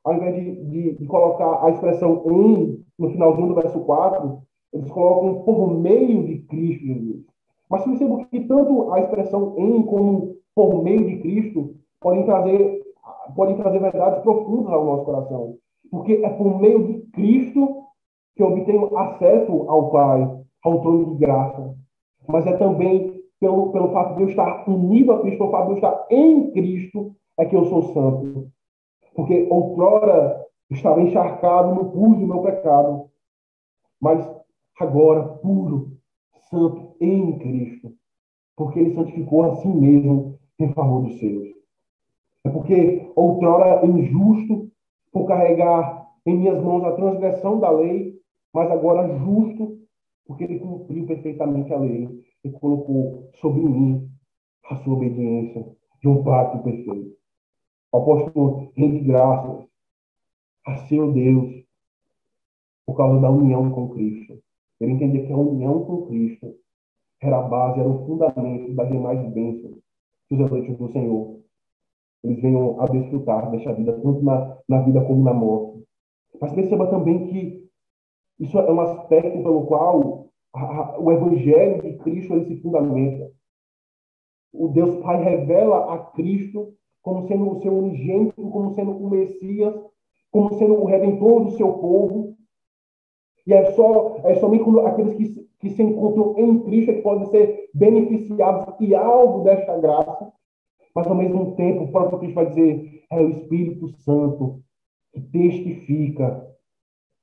ao 0.04 0.14
invés 0.14 0.34
de, 0.34 0.64
de, 0.64 0.92
de 0.98 1.06
colocar 1.06 1.64
a 1.64 1.70
expressão 1.70 2.22
em 2.26 2.82
no 2.98 3.10
finalzinho 3.10 3.48
do 3.48 3.54
verso 3.54 3.80
4, 3.80 4.42
eles 4.72 4.90
colocam 4.90 5.42
por 5.42 5.74
meio 5.78 6.24
de 6.24 6.38
Cristo 6.42 6.84
Jesus. 6.84 7.24
Mas 7.68 7.84
percebo 7.84 8.26
que 8.26 8.40
tanto 8.40 8.92
a 8.92 9.00
expressão 9.00 9.54
em 9.58 9.82
como 9.82 10.36
por 10.54 10.82
meio 10.82 11.06
de 11.06 11.18
Cristo 11.20 11.74
podem 12.00 12.24
trazer, 12.24 12.82
podem 13.34 13.56
trazer 13.56 13.78
verdades 13.78 14.22
profundas 14.22 14.72
ao 14.72 14.84
nosso 14.84 15.04
coração. 15.04 15.56
porque 15.90 16.14
é 16.24 16.28
por 16.30 16.60
meio 16.60 16.86
de 16.86 17.00
Cristo 17.12 17.84
que 18.34 18.42
eu 18.42 18.48
obtenho 18.48 18.96
acesso 18.96 19.64
ao 19.68 19.90
Pai, 19.90 20.42
ao 20.64 20.80
trono 20.80 21.12
de 21.12 21.16
graça. 21.16 21.74
Mas 22.28 22.46
é 22.46 22.56
também 22.56 23.20
pelo, 23.40 23.72
pelo 23.72 23.90
fato 23.90 24.16
de 24.16 24.22
eu 24.22 24.28
estar 24.28 24.68
unido 24.68 25.12
a 25.12 25.20
Cristo, 25.20 25.38
pelo 25.38 25.50
fato 25.50 25.66
de 25.66 25.70
eu 25.72 25.76
estar 25.76 26.06
em 26.10 26.50
Cristo, 26.52 27.14
é 27.38 27.44
que 27.44 27.56
eu 27.56 27.64
sou 27.66 27.82
santo. 27.92 28.50
Porque 29.14 29.46
outrora 29.50 30.44
estava 30.70 31.02
encharcado 31.02 31.74
no 31.74 31.90
puro 31.90 32.18
do 32.18 32.26
meu 32.26 32.42
pecado, 32.42 33.10
mas 34.00 34.26
agora 34.80 35.22
puro, 35.38 35.92
santo 36.50 36.96
em 37.00 37.38
Cristo, 37.38 37.92
porque 38.56 38.78
ele 38.78 38.94
santificou 38.94 39.44
a 39.44 39.54
si 39.56 39.68
mesmo 39.68 40.38
em 40.58 40.72
favor 40.72 41.02
dos 41.02 41.18
seus. 41.18 41.48
É 42.44 42.50
porque 42.50 43.10
outrora 43.14 43.84
injusto 43.86 44.70
por 45.12 45.26
carregar 45.26 46.08
em 46.26 46.38
minhas 46.38 46.62
mãos 46.62 46.84
a 46.84 46.92
transgressão 46.92 47.58
da 47.60 47.70
lei, 47.70 48.18
mas 48.52 48.70
agora 48.70 49.08
justo 49.18 49.78
porque 50.26 50.44
ele 50.44 50.58
cumpriu 50.58 51.06
perfeitamente 51.06 51.72
a 51.72 51.78
lei 51.78 52.08
e 52.44 52.50
colocou 52.50 53.28
sobre 53.34 53.62
mim 53.62 54.08
a 54.70 54.76
sua 54.76 54.94
obediência 54.94 55.66
de 56.00 56.08
um 56.08 56.22
pacto 56.22 56.62
perfeito. 56.62 57.21
O 57.92 57.98
apóstolo 57.98 58.72
rende 58.74 59.00
graças 59.00 59.66
a 60.66 60.76
seu 60.88 61.12
Deus 61.12 61.62
por 62.86 62.96
causa 62.96 63.20
da 63.20 63.30
união 63.30 63.70
com 63.70 63.90
Cristo. 63.90 64.42
Ele 64.80 64.92
entendia 64.92 65.26
que 65.26 65.32
a 65.32 65.36
união 65.36 65.84
com 65.84 66.06
Cristo 66.06 66.56
era 67.20 67.38
a 67.38 67.42
base, 67.42 67.78
era 67.78 67.88
o 67.88 68.04
fundamento 68.06 68.74
das 68.74 68.88
demais 68.88 69.32
bênçãos 69.32 69.78
que 70.28 70.34
os 70.34 70.40
eleitos 70.40 70.76
do 70.76 70.90
Senhor 70.92 71.42
eles 72.22 72.40
venham 72.40 72.80
a 72.80 72.86
desfrutar 72.86 73.50
desta 73.50 73.72
vida, 73.74 73.92
tanto 74.00 74.22
na, 74.22 74.56
na 74.68 74.82
vida 74.82 75.04
como 75.04 75.24
na 75.24 75.34
morte. 75.34 75.84
Mas 76.40 76.52
perceba 76.52 76.86
também 76.86 77.26
que 77.26 77.68
isso 78.38 78.58
é 78.58 78.72
um 78.72 78.80
aspecto 78.80 79.42
pelo 79.42 79.66
qual 79.66 80.28
a, 80.54 80.60
a, 80.60 80.98
o 81.00 81.10
Evangelho 81.10 81.82
de 81.82 81.98
Cristo 81.98 82.34
ele 82.34 82.46
se 82.46 82.62
fundamenta. 82.62 83.30
O 84.52 84.68
Deus 84.68 85.02
Pai 85.02 85.22
revela 85.22 85.94
a 85.94 85.98
Cristo 86.12 86.74
como 87.02 87.26
sendo 87.26 87.50
o 87.50 87.60
seu 87.60 87.76
unigênito, 87.76 88.48
como 88.50 88.74
sendo 88.74 88.92
o 88.92 89.10
Messias, 89.10 89.74
como 90.30 90.54
sendo 90.54 90.74
o 90.74 90.84
redentor 90.84 91.44
do 91.44 91.50
seu 91.52 91.72
povo. 91.74 92.36
E 93.46 93.52
é 93.52 93.72
só 93.72 94.16
é 94.24 94.34
somente 94.36 94.64
aqueles 94.86 95.14
que, 95.14 95.48
que 95.58 95.70
se 95.70 95.82
encontram 95.82 96.34
em 96.38 96.60
Cristo 96.60 96.92
é 96.92 96.94
que 96.94 97.02
podem 97.02 97.26
ser 97.26 97.70
beneficiados 97.74 98.74
e 98.80 98.94
alvo 98.94 99.42
desta 99.42 99.78
graça. 99.78 100.32
Mas 100.94 101.06
ao 101.06 101.14
mesmo 101.14 101.56
tempo, 101.56 101.84
o 101.84 101.92
próprio 101.92 102.18
Cristo 102.20 102.34
vai 102.34 102.46
dizer: 102.46 103.04
é 103.10 103.20
o 103.20 103.30
Espírito 103.30 103.88
Santo 103.88 104.62
que 105.12 105.20
testifica, 105.20 106.48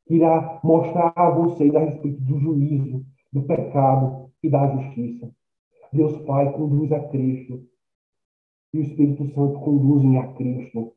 que 0.05 0.15
irá 0.15 0.59
mostrar 0.63 1.13
a 1.15 1.29
vocês 1.29 1.73
a 1.73 1.79
respeito 1.79 2.21
do 2.21 2.37
juízo, 2.37 3.03
do 3.31 3.43
pecado 3.43 4.29
e 4.43 4.49
da 4.49 4.67
justiça. 4.67 5.31
Deus 5.91 6.17
Pai 6.19 6.51
conduz 6.53 6.91
a 6.91 6.99
Cristo 7.07 7.63
e 8.73 8.79
o 8.79 8.81
Espírito 8.81 9.25
Santo 9.33 9.59
conduzem 9.59 10.17
a 10.17 10.27
Cristo, 10.33 10.93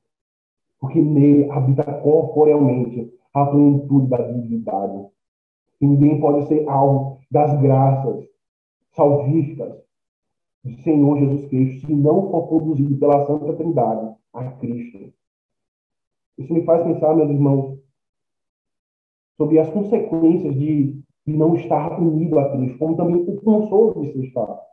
porque 0.80 1.00
nele 1.00 1.50
habita 1.50 1.84
corporealmente 1.84 3.12
a 3.32 3.46
plenitude 3.46 4.08
da 4.08 4.18
divindade. 4.18 5.06
E 5.80 5.86
ninguém 5.86 6.20
pode 6.20 6.46
ser 6.48 6.68
alvo 6.68 7.18
das 7.30 7.60
graças 7.60 8.28
salvíficas 8.92 9.82
do 10.64 10.76
Senhor 10.82 11.18
Jesus 11.18 11.48
Cristo 11.48 11.86
se 11.86 11.94
não 11.94 12.30
for 12.30 12.48
conduzido 12.48 12.96
pela 12.98 13.26
Santa 13.26 13.52
Trindade 13.54 14.14
a 14.32 14.44
Cristo. 14.52 15.12
Isso 16.38 16.52
me 16.52 16.64
faz 16.64 16.82
pensar, 16.84 17.14
meus 17.14 17.30
irmãos, 17.30 17.78
sobre 19.36 19.58
as 19.58 19.68
consequências 19.70 20.54
de, 20.54 21.02
de 21.26 21.36
não 21.36 21.56
estar 21.56 22.00
unido 22.00 22.38
a 22.38 22.50
Cristo, 22.52 22.78
como 22.78 22.96
também 22.96 23.16
o 23.16 23.40
consolo 23.42 24.02
de 24.02 24.12
se 24.12 24.26
estar. 24.26 24.71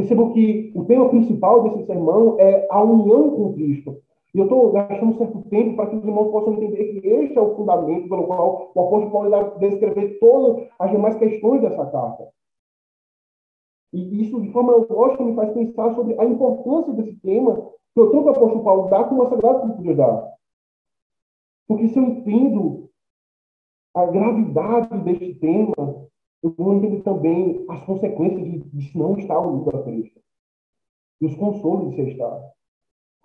Percebam 0.00 0.32
que 0.32 0.72
o 0.74 0.86
tema 0.86 1.10
principal 1.10 1.62
desse 1.62 1.84
sermão 1.84 2.40
é 2.40 2.66
a 2.70 2.82
união 2.82 3.32
com 3.32 3.52
Cristo. 3.52 3.98
E 4.34 4.38
eu 4.38 4.44
estou 4.44 4.72
gastando 4.72 5.12
um 5.12 5.18
certo 5.18 5.42
tempo 5.50 5.76
para 5.76 5.90
que 5.90 5.96
os 5.96 6.04
irmãos 6.04 6.30
possam 6.30 6.54
entender 6.54 6.84
que 6.84 7.06
este 7.06 7.36
é 7.36 7.40
o 7.40 7.54
fundamento 7.54 8.08
pelo 8.08 8.26
qual 8.26 8.72
o 8.74 8.80
apóstolo 8.80 9.10
Paulo 9.10 9.28
irá 9.28 9.42
descrever 9.58 10.18
todas 10.18 10.66
as 10.78 10.90
demais 10.90 11.16
questões 11.16 11.60
dessa 11.60 11.84
carta. 11.84 12.28
E 13.92 14.22
isso, 14.22 14.40
de 14.40 14.50
forma 14.52 14.86
lógica, 14.88 15.22
me 15.22 15.34
faz 15.34 15.52
pensar 15.52 15.94
sobre 15.94 16.18
a 16.18 16.24
importância 16.24 16.94
desse 16.94 17.20
tema 17.20 17.56
que 17.94 18.00
tanto 18.00 18.22
o 18.22 18.28
apóstolo 18.30 18.64
Paulo 18.64 18.88
dá 18.88 19.04
como 19.04 19.24
a 19.24 19.28
Sagrada 19.28 19.66
Escritura 19.66 19.94
dá. 19.96 20.32
Porque 21.68 21.88
se 21.88 21.98
eu 21.98 22.04
entendo 22.04 22.88
a 23.94 24.06
gravidade 24.06 24.98
deste 25.00 25.34
tema, 25.34 25.74
eu 26.42 26.54
vou 26.56 26.74
entender 26.74 27.02
também 27.02 27.64
as 27.68 27.84
consequências 27.84 28.44
de, 28.44 28.58
de 28.58 28.98
não 28.98 29.18
estar 29.18 29.38
unido 29.38 29.76
a 29.76 29.82
Cristo. 29.82 30.20
E 31.20 31.26
os 31.26 31.34
consolos 31.34 31.90
de 31.90 31.96
se 31.96 32.10
estar. 32.12 32.50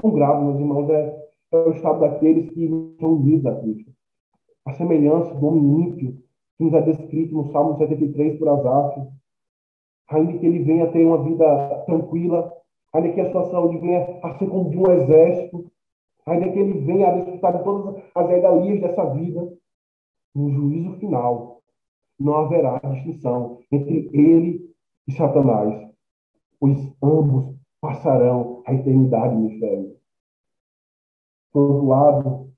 Quão 0.02 0.14
grave, 0.14 0.44
meus 0.44 0.60
irmãos, 0.60 0.90
é, 0.90 1.30
é 1.52 1.58
o 1.58 1.72
estado 1.72 2.02
daqueles 2.02 2.50
que 2.52 2.68
são 3.00 3.14
unidos 3.14 3.46
a 3.46 3.56
Cristo. 3.62 3.92
A 4.66 4.74
semelhança 4.74 5.34
do 5.34 5.46
homem 5.46 5.88
ímpio 5.88 6.18
que 6.58 6.64
nos 6.64 6.74
é 6.74 6.82
descrito 6.82 7.34
no 7.34 7.52
Salmo 7.52 7.78
73 7.78 8.38
por 8.38 8.50
Asaf, 8.50 9.08
ainda 10.10 10.38
que 10.38 10.46
ele 10.46 10.64
venha 10.64 10.92
ter 10.92 11.06
uma 11.06 11.24
vida 11.24 11.84
tranquila, 11.86 12.54
ainda 12.94 13.14
que 13.14 13.22
a 13.22 13.32
sua 13.32 13.50
saúde 13.50 13.78
venha 13.78 14.20
assim 14.24 14.48
como 14.48 14.70
de 14.70 14.78
um 14.78 14.92
exército, 14.92 15.72
ainda 16.26 16.52
que 16.52 16.60
ele 16.60 16.80
venha 16.80 17.08
a 17.08 17.12
desfrutar 17.16 17.58
de 17.58 17.64
todas 17.64 18.04
as 18.14 18.28
regalias 18.28 18.82
dessa 18.82 19.06
vida, 19.14 19.54
no 20.34 20.50
juízo 20.50 20.98
final, 21.00 21.55
não 22.20 22.36
haverá 22.36 22.80
distinção 22.80 23.60
entre 23.72 24.10
ele 24.14 24.74
e 25.08 25.12
Satanás, 25.12 25.92
pois 26.60 26.78
ambos 27.02 27.56
passarão 27.80 28.64
a 28.66 28.74
eternidade 28.74 29.36
no 29.36 29.52
inferno. 29.52 29.96
Por 31.52 31.72
outro 31.72 31.88
lado, 31.88 32.54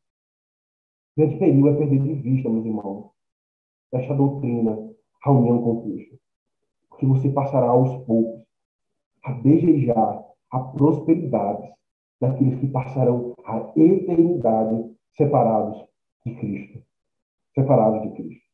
grande 1.18 1.38
perigo 1.38 1.70
é 1.70 1.76
perder 1.76 2.02
de 2.02 2.14
vista, 2.16 2.50
meus 2.50 2.66
irmãos, 2.66 3.12
esta 3.92 4.14
doutrina, 4.14 4.78
a 5.24 5.32
união 5.32 5.62
com 5.62 5.84
Cristo. 5.84 6.20
Porque 6.90 7.06
você 7.06 7.30
passará 7.30 7.68
aos 7.68 8.06
poucos 8.06 8.46
a 9.24 9.34
desejar 9.34 10.24
a 10.52 10.60
prosperidade 10.60 11.74
daqueles 12.20 12.60
que 12.60 12.68
passarão 12.68 13.34
a 13.46 13.72
eternidade 13.76 14.96
separados 15.16 15.86
de 16.26 16.36
Cristo. 16.36 16.84
Separados 17.54 18.02
de 18.04 18.16
Cristo. 18.16 18.47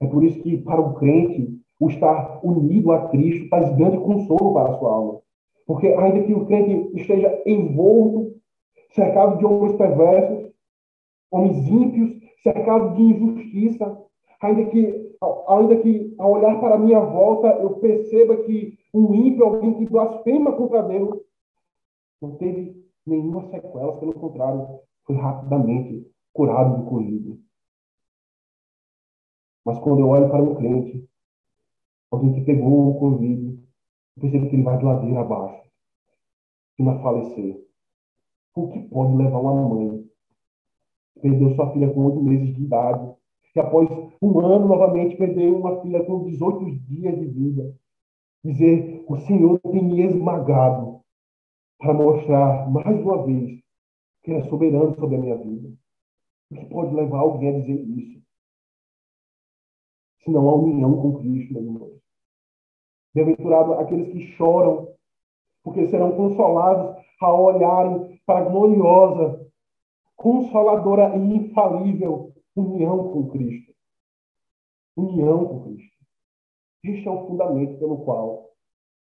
É 0.00 0.06
por 0.06 0.24
isso 0.24 0.40
que, 0.42 0.58
para 0.58 0.80
o 0.80 0.94
crente, 0.94 1.58
o 1.80 1.88
estar 1.88 2.40
unido 2.44 2.92
a 2.92 3.08
Cristo 3.08 3.48
traz 3.48 3.74
grande 3.76 3.98
consolo 3.98 4.52
para 4.54 4.70
a 4.70 4.78
sua 4.78 4.92
alma. 4.92 5.20
Porque, 5.66 5.88
ainda 5.88 6.22
que 6.24 6.34
o 6.34 6.46
crente 6.46 6.96
esteja 6.96 7.42
envolto, 7.46 8.34
cercado 8.94 9.38
de 9.38 9.46
homens 9.46 9.76
perversos, 9.76 10.52
homens 11.30 11.68
ímpios, 11.68 12.12
cercado 12.42 12.94
de 12.94 13.02
injustiça, 13.02 13.98
ainda 14.40 14.64
que, 14.66 15.10
ainda 15.48 15.76
que 15.76 16.14
ao 16.18 16.32
olhar 16.32 16.60
para 16.60 16.74
a 16.74 16.78
minha 16.78 17.00
volta 17.00 17.48
eu 17.60 17.70
perceba 17.76 18.36
que 18.38 18.78
um 18.92 19.14
ímpio, 19.14 19.44
alguém 19.44 19.74
que 19.74 19.86
blasfema 19.86 20.52
contra 20.52 20.82
Deus, 20.82 21.18
não 22.20 22.36
teve 22.36 22.84
nenhuma 23.06 23.42
sequela, 23.50 23.96
pelo 23.98 24.14
contrário, 24.14 24.66
foi 25.04 25.16
rapidamente 25.16 26.06
curado 26.32 26.82
do 26.82 26.90
corrido. 26.90 27.38
Mas 29.64 29.78
quando 29.78 30.00
eu 30.00 30.08
olho 30.08 30.28
para 30.28 30.42
um 30.42 30.54
crente, 30.54 31.08
alguém 32.10 32.34
que 32.34 32.40
pegou 32.42 32.90
o 32.90 32.98
Covid, 32.98 33.58
eu 34.16 34.20
percebo 34.20 34.48
que 34.48 34.56
ele 34.56 34.62
vai 34.62 34.78
de 34.78 34.84
ladeira 34.84 35.20
abaixo, 35.20 35.64
e 36.78 36.82
vai 36.82 37.00
falecer. 37.02 37.64
O 38.54 38.68
que 38.68 38.80
pode 38.88 39.16
levar 39.16 39.40
uma 39.40 39.68
mãe 39.68 40.04
que 41.14 41.20
perdeu 41.20 41.54
sua 41.54 41.72
filha 41.72 41.92
com 41.92 42.06
oito 42.06 42.22
meses 42.22 42.54
de 42.54 42.62
idade, 42.62 43.14
e 43.54 43.60
após 43.60 43.88
um 44.20 44.40
ano 44.40 44.66
novamente 44.66 45.16
perdeu 45.16 45.56
uma 45.56 45.80
filha 45.80 46.04
com 46.04 46.24
18 46.24 46.70
dias 46.86 47.18
de 47.18 47.26
vida, 47.26 47.76
dizer: 48.44 49.04
O 49.08 49.16
Senhor 49.18 49.60
tem 49.60 49.82
me 49.82 50.00
esmagado 50.02 51.00
para 51.78 51.94
mostrar 51.94 52.70
mais 52.70 53.00
uma 53.00 53.24
vez 53.24 53.60
que 54.22 54.30
Ele 54.30 54.40
é 54.40 54.48
soberano 54.48 54.94
sobre 54.96 55.16
a 55.16 55.20
minha 55.20 55.36
vida. 55.36 55.72
O 56.50 56.56
que 56.56 56.66
pode 56.66 56.94
levar 56.94 57.20
alguém 57.20 57.50
a 57.50 57.60
dizer 57.60 57.80
isso? 57.80 58.23
Senão 60.24 60.48
a 60.48 60.54
união 60.54 61.00
com 61.00 61.18
Cristo, 61.18 61.54
meus. 61.60 62.00
Bem-aventurado 63.14 63.74
aqueles 63.74 64.12
que 64.12 64.20
choram, 64.32 64.88
porque 65.62 65.86
serão 65.86 66.12
consolados 66.16 66.96
ao 67.20 67.44
olharem 67.44 68.20
para 68.26 68.40
a 68.40 68.48
gloriosa, 68.48 69.46
consoladora 70.16 71.16
e 71.16 71.36
infalível 71.36 72.32
união 72.56 73.12
com 73.12 73.28
Cristo. 73.28 73.72
União 74.96 75.44
com 75.44 75.64
Cristo. 75.64 75.94
Este 76.84 77.08
é 77.08 77.10
o 77.10 77.26
fundamento 77.26 77.78
pelo 77.78 77.98
qual 78.04 78.50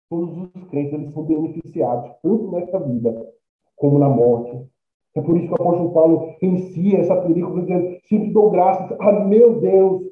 todos 0.09 0.51
os 0.55 0.63
crentes 0.69 0.93
eles 0.93 1.13
são 1.13 1.23
beneficiados, 1.23 2.15
tanto 2.21 2.51
nesta 2.51 2.79
vida 2.79 3.33
como 3.75 3.99
na 3.99 4.09
morte, 4.09 4.67
É 5.15 5.21
por 5.21 5.37
isso 5.37 5.47
que 5.47 5.53
o 5.53 5.55
apóstolo 5.55 5.93
Paulo 5.93 6.35
inicia 6.41 6.99
essa 6.99 7.19
película 7.21 7.61
dizendo: 7.61 7.97
Sempre 8.07 8.31
dou 8.31 8.51
graças 8.51 8.91
a 8.99 9.11
meu 9.25 9.59
Deus, 9.59 10.08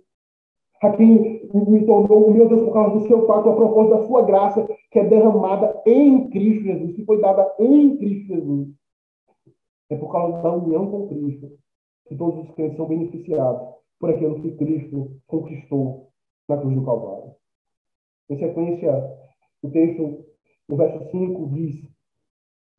a 0.81 0.91
quem 0.91 1.41
me 1.53 1.85
tornou 1.85 2.27
o 2.27 2.33
meu 2.33 2.47
Deus 2.47 2.63
por 2.63 2.73
causa 2.73 2.99
do 2.99 3.07
seu 3.07 3.25
pacto, 3.25 3.49
a 3.49 3.55
propósito 3.55 3.95
da 3.95 4.07
sua 4.07 4.21
graça, 4.23 4.67
que 4.91 4.99
é 4.99 5.07
derramada 5.07 5.81
em 5.85 6.29
Cristo 6.29 6.63
Jesus, 6.63 6.95
que 6.95 7.05
foi 7.05 7.19
dada 7.19 7.53
em 7.59 7.97
Cristo 7.97 8.27
Jesus. 8.27 8.69
É 9.89 9.95
por 9.95 10.11
causa 10.11 10.41
da 10.41 10.53
união 10.53 10.89
com 10.89 11.07
Cristo 11.07 11.49
que 12.07 12.15
todos 12.15 12.47
os 12.47 12.55
crentes 12.55 12.77
são 12.77 12.87
beneficiados 12.87 13.75
por 13.99 14.09
aquilo 14.09 14.41
que 14.41 14.51
Cristo 14.51 15.17
conquistou 15.27 16.09
na 16.47 16.57
cruz 16.57 16.75
do 16.75 16.85
Calvário. 16.85 17.31
Em 18.29 18.37
sequência, 18.37 19.17
o 19.63 19.69
texto, 19.69 20.25
o 20.67 20.75
verso 20.75 21.09
5 21.11 21.49
diz: 21.53 21.75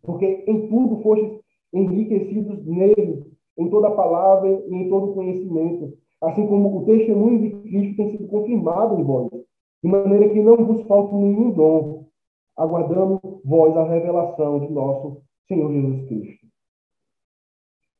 Porque 0.02 0.44
em 0.46 0.68
tudo 0.68 1.02
fostes 1.02 1.40
enriquecidos 1.72 2.64
nele, 2.66 3.26
em 3.56 3.68
toda 3.68 3.90
palavra 3.90 4.48
e 4.48 4.74
em 4.74 4.88
todo 4.88 5.14
conhecimento, 5.14 5.98
assim 6.20 6.46
como 6.46 6.78
o 6.78 6.84
testemunho 6.84 7.40
de 7.40 7.50
Cristo 7.68 7.96
tem 7.96 8.10
sido 8.10 8.28
confirmado 8.28 8.98
em 8.98 9.04
vós, 9.04 9.30
de 9.82 9.88
maneira 9.88 10.28
que 10.28 10.40
não 10.40 10.56
vos 10.64 10.82
falte 10.82 11.14
nenhum 11.14 11.50
dom, 11.50 12.06
aguardando 12.56 13.20
vós 13.44 13.76
a 13.76 13.84
revelação 13.84 14.60
de 14.60 14.72
nosso 14.72 15.22
Senhor 15.46 15.72
Jesus 15.72 16.08
Cristo. 16.08 16.46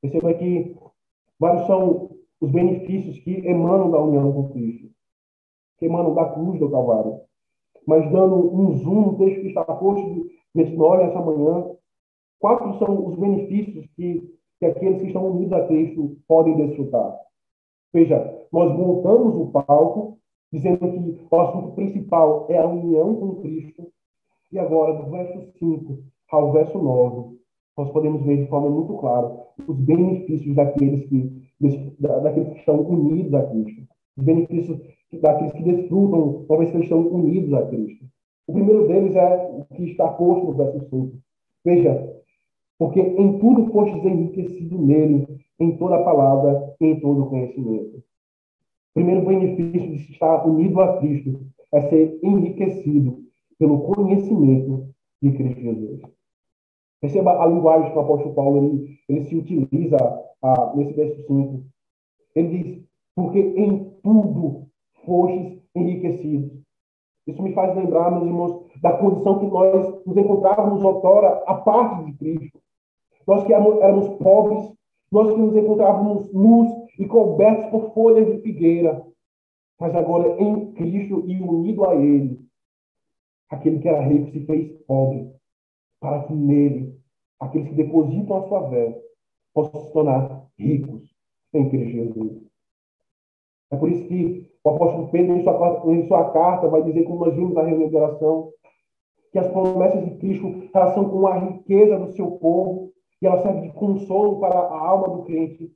Perceba 0.00 0.34
que 0.34 0.76
vários 1.38 1.66
são 1.66 2.10
os 2.40 2.50
benefícios 2.50 3.18
que 3.20 3.46
emanam 3.46 3.90
da 3.90 4.00
união 4.00 4.32
com 4.32 4.48
Cristo, 4.50 4.88
que 5.78 5.87
emanam 5.87 6.14
da 6.14 6.32
cruz 6.32 6.58
do 6.58 6.70
Calvário. 6.70 7.20
Mas 7.87 8.10
dando 8.10 8.54
um 8.54 8.72
zoom 8.75 9.12
no 9.12 9.18
texto 9.18 9.40
que 9.40 9.48
está 9.48 9.64
posto 9.64 10.26
nesse 10.54 10.76
nós 10.76 11.00
essa 11.00 11.20
manhã, 11.20 11.70
quatro 12.38 12.78
são 12.78 13.06
os 13.06 13.18
benefícios 13.18 13.87
que, 13.96 14.22
que 14.58 14.66
aqueles 14.66 15.00
que 15.00 15.08
estão 15.08 15.26
unidos 15.30 15.52
a 15.52 15.66
Cristo 15.66 16.16
podem 16.26 16.56
desfrutar. 16.56 17.27
Veja, 17.92 18.47
nós 18.52 18.76
montamos 18.76 19.35
o 19.35 19.47
palco 19.47 20.18
dizendo 20.52 20.78
que 20.78 21.26
o 21.30 21.40
assunto 21.40 21.73
principal 21.73 22.47
é 22.49 22.59
a 22.59 22.66
união 22.66 23.14
com 23.14 23.37
Cristo. 23.37 23.88
E 24.50 24.59
agora, 24.59 24.95
do 24.95 25.11
verso 25.11 25.52
5 25.59 25.99
ao 26.30 26.52
verso 26.52 26.78
9, 26.78 27.38
nós 27.76 27.90
podemos 27.90 28.23
ver 28.23 28.38
de 28.38 28.49
forma 28.49 28.71
muito 28.71 28.95
clara 28.95 29.47
os 29.66 29.76
benefícios 29.76 30.54
daqueles 30.54 31.04
que, 31.07 31.42
daqueles 31.99 32.49
que 32.50 32.59
estão 32.59 32.80
unidos 32.80 33.33
a 33.35 33.47
Cristo. 33.47 33.83
Os 34.16 34.25
benefícios 34.25 34.80
daqueles 35.21 35.52
que 35.52 35.62
desfrutam, 35.62 36.45
uma 36.49 36.59
vez 36.59 36.71
que 36.71 36.78
estão 36.78 37.00
unidos 37.00 37.52
a 37.54 37.66
Cristo. 37.66 38.04
O 38.47 38.52
primeiro 38.52 38.88
deles 38.88 39.14
é 39.14 39.50
o 39.71 39.75
que 39.75 39.85
está 39.85 40.09
posto 40.09 40.47
no 40.47 40.54
verso 40.54 40.80
5. 40.88 41.12
Veja, 41.64 42.16
porque 42.78 43.00
em 43.00 43.38
tudo 43.38 43.70
fostes 43.73 44.04
enriquecido 44.04 44.78
nele, 44.78 45.26
em 45.58 45.76
toda 45.76 46.04
palavra 46.04 46.75
e 46.80 46.87
em 46.87 47.00
todo 47.00 47.26
conhecimento. 47.26 47.99
O 47.99 48.02
primeiro 48.94 49.26
benefício 49.26 49.90
de 49.90 50.12
estar 50.12 50.47
unido 50.47 50.80
a 50.80 50.99
Cristo 50.99 51.40
é 51.73 51.82
ser 51.82 52.18
enriquecido 52.23 53.18
pelo 53.58 53.80
conhecimento 53.80 54.88
de 55.20 55.32
Cristo 55.32 55.61
Jesus. 55.61 56.00
Perceba 57.00 57.42
a 57.42 57.47
linguagem 57.47 57.90
que 57.90 57.99
o 57.99 58.00
apóstolo 58.00 58.35
Paulo 58.35 58.64
ele, 58.64 58.99
ele 59.08 59.25
se 59.25 59.37
utiliza 59.37 59.97
nesse 60.75 60.92
verso 60.94 61.26
5. 61.26 61.64
Ele 62.35 62.49
diz, 62.49 62.85
porque 63.14 63.40
em 63.40 63.90
tudo 64.02 64.68
fostes 65.04 65.61
enriquecidos. 65.75 66.58
Isso 67.26 67.42
me 67.42 67.52
faz 67.52 67.76
lembrar, 67.76 68.11
meus 68.11 68.26
irmãos, 68.26 68.64
da 68.80 68.97
condição 68.97 69.38
que 69.38 69.47
nós 69.47 70.04
nos 70.06 70.16
encontrávamos 70.16 70.82
outrora 70.82 71.42
à 71.47 71.54
parte 71.54 72.04
de 72.04 72.12
Cristo. 72.16 72.58
Nós 73.28 73.44
que 73.44 73.52
éramos 73.52 74.08
pobres, 74.16 74.73
nós 75.12 75.30
que 75.30 75.38
nos 75.38 75.54
encontrávamos 75.54 76.32
nus 76.32 76.66
e 76.98 77.05
cobertos 77.05 77.66
por 77.66 77.92
folhas 77.92 78.26
de 78.26 78.40
figueira. 78.40 79.07
Mas 79.79 79.94
agora 79.94 80.40
em 80.42 80.72
Cristo 80.72 81.22
e 81.29 81.38
unido 81.38 81.85
a 81.85 81.94
Ele, 81.94 82.40
aquele 83.50 83.81
que 83.81 83.88
era 83.88 84.00
rico 84.00 84.31
se 84.31 84.46
fez 84.46 84.72
pobre 84.87 85.31
para 86.00 86.22
que 86.22 86.33
nele, 86.33 86.98
aqueles 87.38 87.68
que 87.68 87.74
depositam 87.74 88.38
a 88.38 88.48
sua 88.48 88.70
fé, 88.70 88.98
possam 89.53 89.81
se 89.83 89.92
tornar 89.92 90.46
ricos 90.59 91.14
em 91.53 91.68
Cristo 91.68 91.90
Jesus. 91.90 92.48
É 93.70 93.76
por 93.76 93.90
isso 93.90 94.09
que 94.09 94.50
o 94.64 94.70
apóstolo 94.70 95.11
Pedro, 95.11 95.37
em 95.37 95.42
sua, 95.42 95.83
em 95.92 96.09
sua 96.09 96.31
carta, 96.31 96.66
vai 96.66 96.83
dizer, 96.83 97.05
como 97.05 97.26
nós 97.26 97.35
vimos 97.35 97.53
na 97.53 97.62
reunião 97.62 98.53
que 99.31 99.38
as 99.38 99.48
promessas 99.48 100.03
de 100.03 100.16
Cristo 100.16 100.70
elas 100.72 100.94
são 100.94 101.26
a 101.26 101.38
riqueza 101.38 101.98
do 101.98 102.11
seu 102.12 102.31
povo 102.31 102.88
e 103.20 103.26
elas 103.26 103.42
servem 103.42 103.62
de 103.62 103.72
consolo 103.72 104.38
para 104.38 104.59
a 104.59 104.88
alma 104.88 105.09
do 105.09 105.24
crente, 105.24 105.72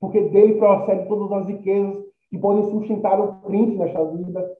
porque 0.00 0.20
dele 0.28 0.54
procede 0.54 1.08
todas 1.08 1.32
as 1.32 1.46
riquezas 1.46 2.04
que 2.30 2.38
podem 2.38 2.64
sustentar 2.70 3.20
o 3.20 3.40
crente 3.42 3.76
nesta 3.76 4.04
vida, 4.04 4.56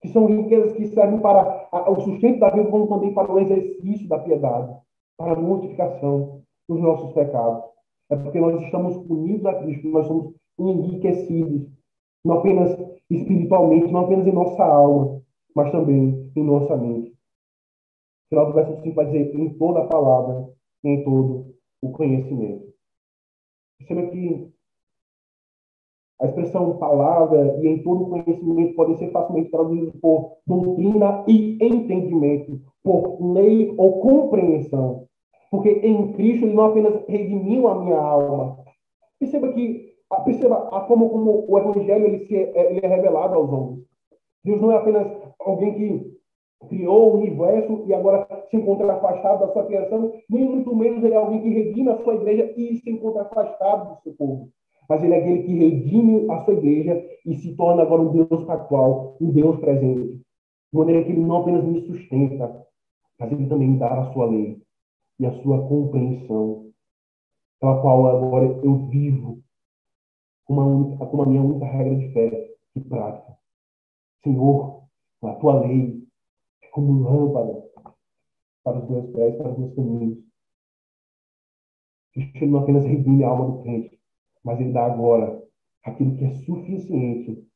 que 0.00 0.08
são 0.08 0.26
riquezas 0.26 0.72
que 0.72 0.86
servem 0.88 1.20
para 1.20 1.68
o 1.90 2.00
sustento 2.00 2.38
da 2.38 2.50
vida, 2.50 2.70
como 2.70 2.86
também 2.86 3.12
para 3.12 3.32
o 3.32 3.40
exercício 3.40 4.08
da 4.08 4.18
piedade, 4.18 4.74
para 5.16 5.32
a 5.32 5.40
mortificação 5.40 6.42
dos 6.68 6.80
nossos 6.80 7.12
pecados. 7.12 7.64
É 8.10 8.16
porque 8.16 8.40
nós 8.40 8.62
estamos 8.62 8.96
unidos 9.08 9.44
a 9.46 9.54
Cristo, 9.54 9.88
nós 9.88 10.06
somos 10.06 10.34
enriquecidos, 10.58 11.68
não 12.24 12.38
apenas 12.38 12.78
espiritualmente, 13.10 13.92
não 13.92 14.00
apenas 14.00 14.26
em 14.26 14.32
nossa 14.32 14.64
alma, 14.64 15.20
mas 15.54 15.70
também 15.72 16.30
em 16.34 16.44
nossa 16.44 16.76
mente. 16.76 17.10
O 17.10 18.28
final 18.28 18.46
do 18.46 18.52
verso 18.54 18.82
5 18.82 18.94
vai 18.94 19.06
dizer: 19.06 19.34
em 19.34 19.58
toda 19.58 19.80
a 19.80 19.86
palavra, 19.86 20.48
em 20.84 21.02
todo 21.04 21.57
o 21.82 21.90
conhecimento. 21.90 22.72
Perceba 23.78 24.10
que 24.10 24.52
a 26.20 26.26
expressão 26.26 26.78
palavra 26.78 27.58
e 27.62 27.68
em 27.68 27.82
todo 27.82 28.10
conhecimento 28.10 28.74
podem 28.74 28.96
ser 28.96 29.10
facilmente 29.12 29.50
traduzidos 29.50 29.94
por 30.00 30.38
doutrina 30.46 31.24
e 31.28 31.56
entendimento, 31.64 32.60
por 32.82 33.20
lei 33.34 33.72
ou 33.76 34.00
compreensão. 34.00 35.06
Porque 35.50 35.70
em 35.70 36.12
Cristo 36.12 36.44
ele 36.44 36.54
não 36.54 36.66
apenas 36.66 37.06
redimiu 37.06 37.68
a 37.68 37.78
minha 37.78 37.98
alma. 37.98 38.58
Perceba 39.18 39.52
que 39.52 39.94
perceba 40.24 40.68
a 40.72 40.86
forma 40.86 41.08
como 41.08 41.44
o 41.48 41.58
evangelho 41.58 42.06
ele, 42.06 42.26
se, 42.26 42.34
ele 42.34 42.80
é 42.82 42.88
revelado 42.88 43.34
aos 43.34 43.50
homens. 43.50 43.84
Deus 44.44 44.60
não 44.60 44.72
é 44.72 44.76
apenas 44.76 45.06
alguém 45.38 45.74
que 45.74 46.17
criou 46.68 47.12
o 47.12 47.16
universo 47.18 47.84
e 47.86 47.94
agora 47.94 48.26
se 48.50 48.56
encontra 48.56 48.92
afastado 48.92 49.40
da 49.40 49.52
sua 49.52 49.66
criação, 49.66 50.12
nem 50.28 50.44
muito 50.44 50.74
menos 50.74 51.02
ele 51.04 51.14
é 51.14 51.16
alguém 51.16 51.40
que 51.40 51.48
redime 51.48 51.90
a 51.90 52.02
sua 52.02 52.14
igreja 52.14 52.52
e 52.56 52.76
se 52.78 52.90
encontra 52.90 53.22
afastado 53.22 53.94
do 53.94 54.02
seu 54.02 54.12
povo 54.14 54.50
mas 54.88 55.04
ele 55.04 55.14
é 55.14 55.18
aquele 55.18 55.42
que 55.42 55.52
redime 55.52 56.30
a 56.30 56.44
sua 56.44 56.54
igreja 56.54 57.06
e 57.26 57.34
se 57.34 57.54
torna 57.54 57.82
agora 57.82 58.00
um 58.00 58.12
Deus 58.12 58.44
pactual, 58.44 59.16
um 59.20 59.30
Deus 59.30 59.60
presente. 59.60 60.22
De 60.72 60.78
maneira 60.78 61.04
que 61.04 61.12
ele 61.12 61.20
não 61.20 61.42
apenas 61.42 61.64
me 61.64 61.80
sustenta, 61.82 62.66
mas 63.18 63.30
ele 63.30 63.46
também 63.48 63.68
me 63.68 63.78
dá 63.78 64.00
a 64.00 64.12
sua 64.12 64.26
lei 64.26 64.62
e 65.20 65.26
a 65.26 65.42
sua 65.42 65.68
compreensão, 65.68 66.70
pela 67.60 67.80
qual 67.82 68.06
agora 68.06 68.46
eu 68.62 68.86
vivo 68.86 69.42
única, 70.48 71.04
com 71.06 71.22
a 71.22 71.26
minha 71.26 71.42
única 71.42 71.66
regra 71.66 71.96
de 71.96 72.12
fé 72.12 72.50
e 72.74 72.80
prática. 72.80 73.36
Senhor, 74.22 74.84
a 75.22 75.34
tua 75.34 75.60
lei 75.60 75.97
como 76.72 77.02
lâmpada 77.02 77.64
para 78.64 78.78
os 78.78 78.90
meus 78.90 79.06
pés, 79.10 79.36
para 79.36 79.50
os 79.50 79.58
meus 79.58 79.74
caminhos. 79.74 80.18
Cristo 82.12 82.46
não 82.46 82.60
apenas 82.60 82.84
redime 82.84 83.24
a 83.24 83.28
alma 83.28 83.46
do 83.46 83.62
crente, 83.62 83.98
mas 84.44 84.60
ele 84.60 84.72
dá 84.72 84.86
agora 84.86 85.42
aquilo 85.84 86.16
que 86.16 86.24
é 86.24 86.30
suficiente 86.30 87.46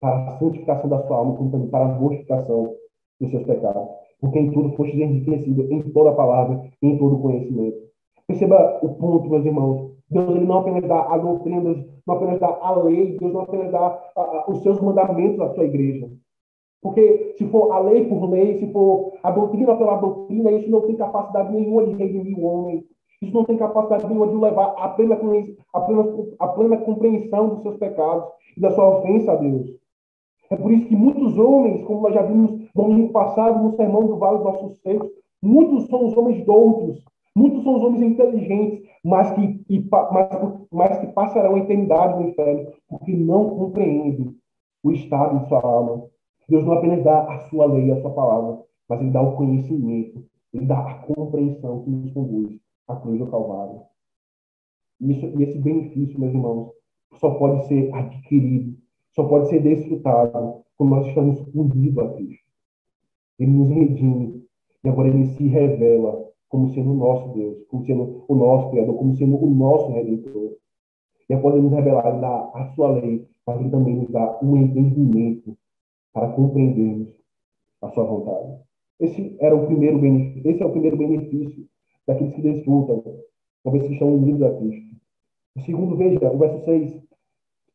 para 0.00 0.28
a 0.28 0.38
santificação 0.38 0.88
da 0.88 1.06
sua 1.06 1.18
alma, 1.18 1.36
como 1.36 1.50
também 1.50 1.68
para 1.68 1.84
a 1.84 1.98
mortificação 1.98 2.74
dos 3.20 3.30
seus 3.30 3.44
pecados. 3.44 3.88
Porque 4.20 4.38
em 4.38 4.50
tudo 4.52 4.76
foste 4.76 5.00
enriquecido, 5.00 5.70
em 5.72 5.82
toda 5.92 6.10
a 6.10 6.14
palavra, 6.14 6.70
em 6.82 6.98
todo 6.98 7.16
o 7.16 7.22
conhecimento. 7.22 7.78
Perceba 8.26 8.80
o 8.82 8.94
ponto, 8.94 9.28
meus 9.28 9.44
irmãos. 9.44 9.90
Deus 10.10 10.28
ele 10.30 10.46
não 10.46 10.58
apenas 10.58 10.88
dá 10.88 11.14
a 11.14 11.18
doutrina, 11.18 11.60
Deus 11.60 11.86
não 12.06 12.14
apenas 12.16 12.40
dá 12.40 12.48
a 12.48 12.74
lei, 12.82 13.16
Deus 13.16 13.32
não 13.32 13.42
apenas 13.42 13.70
dá 13.70 13.78
a, 14.16 14.20
a, 14.20 14.50
os 14.50 14.62
seus 14.62 14.80
mandamentos 14.80 15.40
à 15.40 15.54
sua 15.54 15.64
igreja. 15.64 16.10
Porque 16.82 17.34
se 17.36 17.46
for 17.48 17.72
a 17.72 17.78
lei 17.78 18.06
por 18.06 18.30
lei, 18.30 18.58
se 18.58 18.72
for 18.72 19.12
a 19.22 19.30
doutrina 19.30 19.76
pela 19.76 19.96
doutrina, 19.96 20.50
isso 20.52 20.70
não 20.70 20.80
tem 20.82 20.96
capacidade 20.96 21.52
nenhuma 21.52 21.84
de 21.84 21.92
redimir 21.92 22.38
o 22.38 22.44
homem. 22.44 22.84
Isso 23.20 23.34
não 23.34 23.44
tem 23.44 23.58
capacidade 23.58 24.06
nenhuma 24.06 24.28
de 24.28 24.36
levar 24.36 24.74
a 24.78 24.88
plena, 24.88 25.16
plena, 25.16 25.46
plena 26.54 26.76
compreensão 26.78 27.50
dos 27.50 27.62
seus 27.62 27.76
pecados 27.76 28.24
e 28.56 28.60
da 28.60 28.70
sua 28.70 28.98
ofensa 28.98 29.32
a 29.32 29.36
Deus. 29.36 29.78
É 30.50 30.56
por 30.56 30.72
isso 30.72 30.88
que 30.88 30.96
muitos 30.96 31.38
homens, 31.38 31.82
como 31.84 32.00
nós 32.00 32.14
já 32.14 32.22
vimos 32.22 32.68
domingo 32.74 33.12
passado 33.12 33.62
no 33.62 33.76
sermão 33.76 34.06
do 34.06 34.16
Vale 34.16 34.38
dos 34.38 34.46
Nossos 34.46 34.80
Seios, 34.80 35.06
muitos 35.42 35.86
são 35.86 36.06
os 36.06 36.16
homens 36.16 36.44
doutos, 36.44 37.04
muitos 37.36 37.62
são 37.62 37.76
os 37.76 37.84
homens 37.84 38.02
inteligentes, 38.02 38.82
mas 39.04 39.30
que, 39.32 39.62
e, 39.68 39.88
mas, 39.90 40.28
mas 40.72 40.98
que 40.98 41.06
passarão 41.08 41.54
a 41.54 41.58
eternidade 41.58 42.18
no 42.18 42.30
inferno, 42.30 42.72
porque 42.88 43.12
não 43.12 43.50
compreendem 43.50 44.34
o 44.82 44.90
estado 44.90 45.38
de 45.38 45.48
sua 45.48 45.60
alma. 45.60 46.04
Deus 46.50 46.64
não 46.64 46.72
apenas 46.72 47.04
dá 47.04 47.32
a 47.32 47.38
sua 47.48 47.64
lei, 47.66 47.92
a 47.92 48.00
sua 48.00 48.10
palavra, 48.10 48.60
mas 48.88 49.00
ele 49.00 49.12
dá 49.12 49.22
o 49.22 49.36
conhecimento, 49.36 50.24
ele 50.52 50.66
dá 50.66 50.80
a 50.80 50.94
compreensão 50.94 51.84
que 51.84 51.90
nos 51.90 52.12
conduz 52.12 52.58
a 52.88 52.96
cruz 52.96 53.20
do 53.20 53.30
Calvário. 53.30 53.82
Isso, 55.00 55.26
e 55.26 55.44
esse 55.44 55.58
benefício, 55.60 56.18
meus 56.18 56.34
irmãos, 56.34 56.72
só 57.14 57.30
pode 57.34 57.68
ser 57.68 57.94
adquirido, 57.94 58.76
só 59.12 59.22
pode 59.28 59.48
ser 59.48 59.62
desfrutado 59.62 60.64
quando 60.76 60.90
nós 60.90 61.06
estamos 61.06 61.38
unidos 61.54 61.98
a 61.98 62.08
Cristo. 62.14 62.44
Ele 63.38 63.52
nos 63.52 63.68
redime 63.68 64.44
e 64.82 64.88
agora 64.88 65.06
ele 65.06 65.26
se 65.26 65.46
revela 65.46 66.28
como 66.48 66.68
sendo 66.70 66.90
o 66.90 66.94
nosso 66.94 67.28
Deus, 67.28 67.64
como 67.68 67.84
sendo 67.84 68.24
o 68.26 68.34
nosso 68.34 68.70
Criador, 68.70 68.96
como 68.96 69.14
sendo 69.14 69.36
o 69.36 69.48
nosso 69.48 69.92
Redentor. 69.92 70.56
E 71.28 71.32
após 71.34 71.54
ele 71.54 71.62
nos 71.62 71.72
revelar, 71.72 72.08
ele 72.08 72.20
dá 72.20 72.50
a 72.54 72.72
sua 72.74 72.90
lei, 72.90 73.24
mas 73.46 73.60
ele 73.60 73.70
também 73.70 73.94
nos 73.94 74.10
dá 74.10 74.36
um 74.42 74.56
entendimento 74.56 75.56
para 76.12 76.32
compreendermos 76.32 77.08
a 77.82 77.88
sua 77.90 78.04
vontade. 78.04 78.60
Esse 78.98 79.36
era 79.40 79.54
o 79.54 79.66
primeiro 79.66 79.98
benefício, 79.98 80.50
esse 80.50 80.62
é 80.62 80.66
o 80.66 80.72
primeiro 80.72 80.96
benefício 80.96 81.66
daqueles 82.06 82.34
que 82.34 82.42
desfrutam, 82.42 83.02
talvez 83.64 83.86
que 83.86 83.92
estão 83.94 84.14
unidos 84.14 84.42
a 84.42 84.54
Cristo. 84.56 84.96
O 85.56 85.60
segundo, 85.60 85.96
veja, 85.96 86.30
o 86.30 86.38
verso 86.38 86.64
6. 86.64 87.02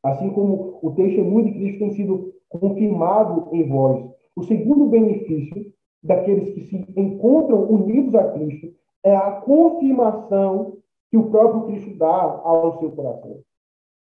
Assim 0.03 0.29
como 0.31 0.79
o 0.81 0.91
testemunho 0.91 1.45
de 1.45 1.53
Cristo 1.53 1.79
tem 1.79 1.91
sido 1.91 2.33
confirmado 2.47 3.49
em 3.53 3.67
vós, 3.67 4.05
o 4.35 4.43
segundo 4.43 4.85
benefício 4.85 5.73
daqueles 6.03 6.53
que 6.53 6.61
se 6.61 6.85
encontram 6.95 7.63
unidos 7.69 8.13
a 8.13 8.31
Cristo 8.33 8.71
é 9.03 9.15
a 9.15 9.31
confirmação 9.41 10.77
que 11.09 11.17
o 11.17 11.29
próprio 11.29 11.63
Cristo 11.67 11.97
dá 11.97 12.41
ao 12.43 12.79
seu 12.79 12.91
coração. 12.91 13.39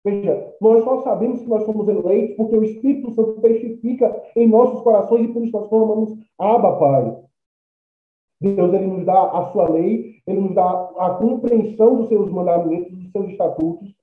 Veja, 0.07 0.55
nós 0.61 0.85
só 0.85 1.01
sabemos 1.01 1.41
que 1.41 1.49
nós 1.49 1.65
somos 1.65 1.85
eleitos 1.89 2.37
porque 2.37 2.55
o 2.55 2.63
Espírito 2.63 3.11
Santo 3.11 3.41
testifica 3.41 4.23
em 4.37 4.47
nossos 4.47 4.79
corações 4.79 5.25
e 5.25 5.33
por 5.33 5.43
isso 5.43 5.51
nós 5.51 5.67
chamamos 5.67 6.17
Abba, 6.39 6.77
Pai. 6.77 7.17
Deus 8.39 8.73
ele 8.73 8.87
nos 8.87 9.05
dá 9.05 9.21
a 9.21 9.51
sua 9.51 9.69
lei, 9.69 10.21
ele 10.25 10.39
nos 10.39 10.55
dá 10.55 10.91
a 10.97 11.09
compreensão 11.15 11.97
dos 11.97 12.07
seus 12.07 12.31
mandamentos, 12.31 12.97
dos 12.97 13.11
seus 13.11 13.27
estatutos, 13.27 13.93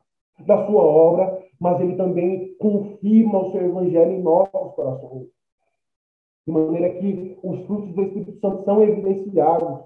da 0.46 0.66
sua 0.66 0.82
obra, 0.82 1.42
mas 1.58 1.80
ele 1.80 1.96
também 1.96 2.54
confirma 2.58 3.38
o 3.38 3.52
seu 3.52 3.62
evangelho 3.62 4.12
em 4.12 4.22
nossos 4.22 4.74
corações. 4.74 5.28
De 6.46 6.52
maneira 6.52 7.00
que 7.00 7.38
os 7.42 7.64
frutos 7.64 7.94
do 7.94 8.02
Espírito 8.02 8.38
Santo 8.40 8.62
são 8.64 8.82
evidenciados, 8.82 9.80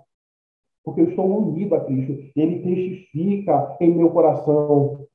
porque 0.83 1.01
eu 1.01 1.11
estou 1.11 1.27
unido 1.27 1.77
a 1.77 1.81
Cristo. 1.85 2.13
Ele 2.35 2.61
testifica 2.61 3.77
em 3.81 3.95
meu 3.95 4.11
coração 4.11 5.07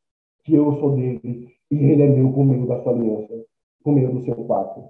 que 0.43 0.53
eu 0.53 0.73
sou 0.79 0.95
dele 0.95 1.47
e 1.71 1.75
ele 1.75 2.01
é 2.03 2.07
meu 2.07 2.31
por 2.31 2.45
meio 2.45 2.67
da 2.67 2.81
sua 2.81 2.93
aliança, 2.93 3.33
por 3.83 3.93
meio 3.93 4.11
do 4.11 4.23
seu 4.23 4.35
pacto. 4.45 4.89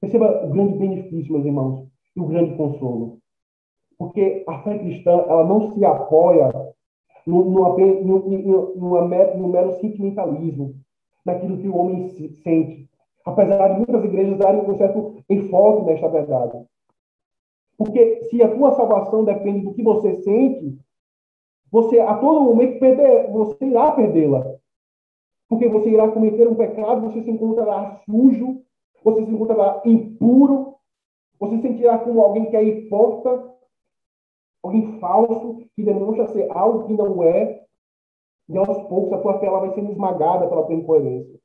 Perceba 0.00 0.46
o 0.46 0.50
grande 0.50 0.78
benefício, 0.78 1.32
meus 1.32 1.44
irmãos, 1.44 1.88
e 2.16 2.20
o 2.20 2.26
grande 2.26 2.56
consolo. 2.56 3.18
Porque 3.98 4.44
a 4.46 4.62
fé 4.62 4.78
cristã, 4.78 5.10
ela 5.28 5.44
não 5.44 5.72
se 5.72 5.84
apoia 5.84 6.50
no, 7.26 7.44
no, 7.44 7.76
no, 7.76 8.74
no, 8.76 9.48
mero 9.48 9.72
sentimentalismo, 9.80 10.74
naquilo 11.24 11.58
que 11.58 11.68
o 11.68 11.76
homem 11.76 12.08
sente, 12.42 12.88
apesar 13.24 13.68
de 13.68 13.76
muitas 13.78 14.04
igrejas 14.04 14.38
darem 14.38 14.62
um 14.62 14.76
certo 14.76 15.16
enfoque 15.28 15.84
nesta 15.84 16.08
verdade. 16.08 16.64
Porque 17.76 18.24
se 18.24 18.42
a 18.42 18.54
tua 18.54 18.72
salvação 18.72 19.24
depende 19.24 19.60
do 19.60 19.74
que 19.74 19.82
você 19.82 20.14
sente, 20.22 20.78
você 21.70 22.00
a 22.00 22.16
todo 22.16 22.40
momento 22.40 22.78
perder, 22.78 23.30
você 23.30 23.64
irá 23.64 23.92
perdê-la. 23.92 24.54
Porque 25.48 25.68
você 25.68 25.90
irá 25.90 26.08
cometer 26.10 26.46
um 26.46 26.54
pecado, 26.54 27.02
você 27.02 27.22
se 27.22 27.30
encontrará 27.30 28.00
sujo, 28.04 28.62
você 29.02 29.24
se 29.24 29.30
encontrará 29.30 29.82
impuro, 29.84 30.74
você 31.38 31.56
se 31.56 31.62
sentirá 31.62 31.98
como 31.98 32.20
alguém 32.20 32.46
que 32.46 32.56
é 32.56 32.62
hipócrita, 32.62 33.54
alguém 34.62 34.98
falso, 34.98 35.62
que 35.74 35.82
demonstra 35.82 36.26
ser 36.28 36.50
algo 36.50 36.86
que 36.86 36.92
não 36.92 37.22
é, 37.22 37.64
e 38.48 38.56
aos 38.56 38.82
poucos 38.88 39.12
a 39.12 39.20
tua 39.20 39.38
fé 39.38 39.46
ela 39.46 39.60
vai 39.60 39.74
sendo 39.74 39.90
esmagada 39.92 40.48
pela 40.48 40.64
tua 40.64 40.74
incoerência. 40.74 41.38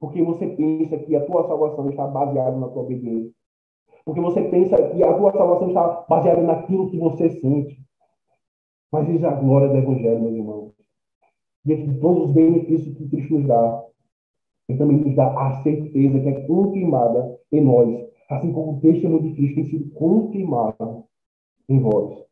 Porque 0.00 0.20
você 0.22 0.48
pensa 0.48 0.98
que 0.98 1.14
a 1.14 1.24
tua 1.24 1.46
salvação 1.46 1.88
está 1.88 2.06
baseada 2.06 2.56
na 2.56 2.68
tua 2.68 2.82
obediência. 2.82 3.32
Porque 4.04 4.20
você 4.20 4.42
pensa 4.42 4.76
que 4.90 5.02
a 5.04 5.16
tua 5.16 5.30
salvação 5.32 5.68
está 5.68 6.04
baseada 6.08 6.42
naquilo 6.42 6.90
que 6.90 6.98
você 6.98 7.30
sente. 7.40 7.80
Mas 8.92 9.08
é 9.08 9.26
a 9.26 9.32
glória 9.32 9.68
do 9.68 9.76
Evangelho, 9.78 10.20
meus 10.20 10.34
irmãos. 10.34 10.72
E 11.64 11.74
de 11.74 11.98
todos 11.98 12.28
os 12.28 12.34
benefícios 12.34 12.94
que 12.94 13.08
Cristo 13.08 13.38
nos 13.38 13.46
dá, 13.46 13.84
ele 14.68 14.78
também 14.78 14.98
nos 14.98 15.16
dá 15.16 15.32
a 15.32 15.62
certeza 15.62 16.20
que 16.20 16.28
é 16.28 16.46
confirmada 16.46 17.38
em 17.50 17.62
nós, 17.62 18.06
assim 18.28 18.52
como 18.52 18.76
o 18.76 18.80
testemunho 18.80 19.22
de 19.22 19.34
Cristo 19.34 19.54
tem 19.54 19.64
sido 19.64 19.90
confirmado 19.92 21.04
em 21.68 21.80
vós. 21.80 22.18
O 22.18 22.26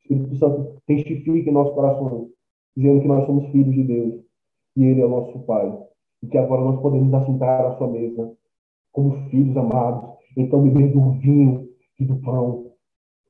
Espírito 0.00 0.36
Santo 0.36 0.82
testifica 0.86 1.50
em 1.50 1.52
nossos 1.52 1.74
corações, 1.74 2.28
dizendo 2.76 3.02
que 3.02 3.08
nós 3.08 3.24
somos 3.26 3.46
filhos 3.52 3.74
de 3.74 3.84
Deus 3.84 4.24
e 4.76 4.84
Ele 4.84 5.00
é 5.00 5.06
o 5.06 5.08
nosso 5.08 5.38
Pai 5.40 5.86
e 6.22 6.26
que 6.26 6.36
agora 6.36 6.62
nós 6.62 6.80
podemos 6.80 7.12
assentar 7.14 7.64
à 7.64 7.76
sua 7.76 7.88
mesa 7.88 8.32
como 8.92 9.28
filhos 9.28 9.56
amados, 9.56 10.10
então 10.36 10.62
beber 10.62 10.92
do 10.92 11.12
vinho 11.12 11.68
e 11.98 12.04
do 12.04 12.16
pão, 12.16 12.72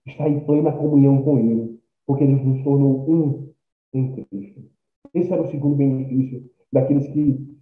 estar 0.07 0.29
em 0.29 0.41
plena 0.41 0.73
comunhão 0.73 1.23
com 1.23 1.39
Ele, 1.39 1.80
porque 2.11 2.25
Ele 2.25 2.35
nos 2.35 2.65
tornou 2.65 3.09
um 3.09 3.53
em 3.95 4.25
Cristo. 4.25 4.65
Esse 5.15 5.33
era 5.33 5.43
o 5.43 5.51
segundo 5.51 5.77
benefício 5.77 6.51
daqueles 6.73 7.07
que 7.07 7.57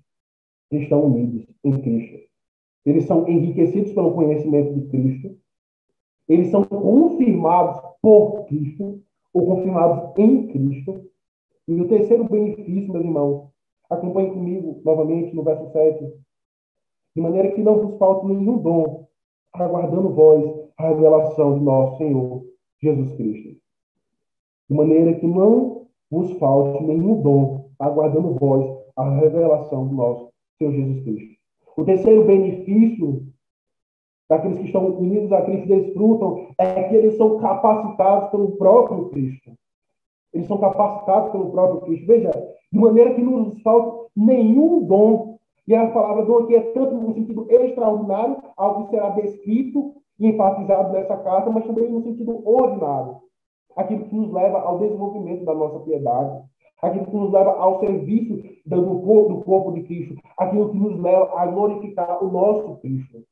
estão 0.71 1.05
unidos 1.05 1.47
em 1.63 1.73
Cristo. 1.83 2.19
Eles 2.87 3.05
são 3.05 3.29
enriquecidos 3.29 3.93
pelo 3.93 4.15
conhecimento 4.15 4.73
de 4.73 4.89
Cristo, 4.89 5.37
eles 6.27 6.49
são 6.49 6.65
confirmados 6.65 7.79
por 8.01 8.47
Cristo, 8.47 9.03
ou 9.35 9.45
confirmados 9.45 10.19
em 10.19 10.47
Cristo. 10.47 11.05
E 11.67 11.79
o 11.79 11.87
terceiro 11.87 12.25
benefício, 12.25 12.91
meus 12.91 13.05
irmãos, 13.05 13.51
Acompanhe 13.91 14.31
comigo 14.31 14.81
novamente 14.83 15.35
no 15.35 15.43
verso 15.43 15.71
7. 15.73 16.13
De 17.17 17.23
maneira 17.23 17.53
que 17.53 17.63
não 17.63 17.81
vos 17.81 17.99
falte 17.99 18.27
nenhum 18.27 18.59
dom, 18.59 19.09
aguardando 19.53 20.11
vós 20.11 20.45
a 20.77 20.89
revelação 20.89 21.59
de 21.59 21.65
nosso 21.65 21.99
Senhor 21.99 22.45
Jesus 22.83 23.13
Cristo. 23.17 23.59
De 24.69 24.77
maneira 24.77 25.15
que 25.15 25.27
não 25.27 25.87
vos 26.11 26.31
falte 26.33 26.83
nenhum 26.85 27.23
dom, 27.23 27.71
aguardando 27.79 28.35
vós 28.35 28.67
a 28.97 29.09
revelação 29.21 29.87
do 29.87 29.95
nosso 29.95 30.31
Senhor 30.59 30.73
Jesus 30.73 31.03
Cristo. 31.05 31.39
O 31.77 31.85
terceiro 31.85 32.25
benefício 32.25 33.23
daqueles 34.29 34.59
que 34.59 34.67
estão 34.67 34.87
unidos 34.87 35.33
a 35.33 35.43
Cristo 35.43 35.69
desfrutam 35.69 36.49
é 36.59 36.83
que 36.85 36.97
eles 36.97 37.17
são 37.17 37.39
capacitados 37.39 38.31
pelo 38.31 38.53
próprio 38.57 39.09
Cristo. 39.11 39.53
Eles 40.33 40.47
são 40.47 40.59
capacitados 40.59 41.31
pelo 41.31 41.51
próprio 41.51 41.81
Cristo. 41.83 42.07
Veja, 42.07 42.31
de 42.71 42.79
maneira 42.79 43.15
que 43.15 43.23
não 43.23 43.45
nos 43.45 43.63
falta 43.63 44.09
nenhum 44.15 44.85
dom. 44.85 45.39
E 45.67 45.75
a 45.75 45.91
palavra 45.91 46.25
dom 46.25 46.39
aqui 46.41 46.57
é 46.57 46.61
tanto 46.73 46.95
no 46.95 47.15
sentido 47.15 47.47
extraordinário, 47.51 48.39
algo 48.57 48.85
que 48.85 48.91
será 48.91 49.11
descrito 49.11 49.95
e 50.19 50.27
enfatizado 50.27 50.93
nessa 50.93 51.17
carta, 51.19 51.51
mas 51.51 51.67
também 51.67 51.91
no 51.91 52.03
sentido 52.03 52.43
ordinário. 52.47 53.17
Aquilo 53.77 54.05
que 54.07 54.15
nos 54.15 54.33
leva 54.33 54.59
ao 54.61 54.79
desenvolvimento 54.79 55.45
da 55.45 55.55
nossa 55.55 55.81
piedade, 55.81 56.43
aquilo 56.83 57.07
que 57.07 57.17
nos 57.17 57.33
leva 57.33 57.53
ao 57.53 57.81
serviço 57.81 58.43
do 58.67 59.01
corpo, 59.01 59.35
do 59.35 59.41
corpo 59.43 59.73
de 59.73 59.83
Cristo, 59.83 60.17
aquilo 60.37 60.71
que 60.71 60.79
nos 60.79 60.99
leva 61.01 61.39
a 61.39 61.47
glorificar 61.47 62.23
o 62.23 62.31
nosso 62.31 62.77
Cristo. 62.79 63.25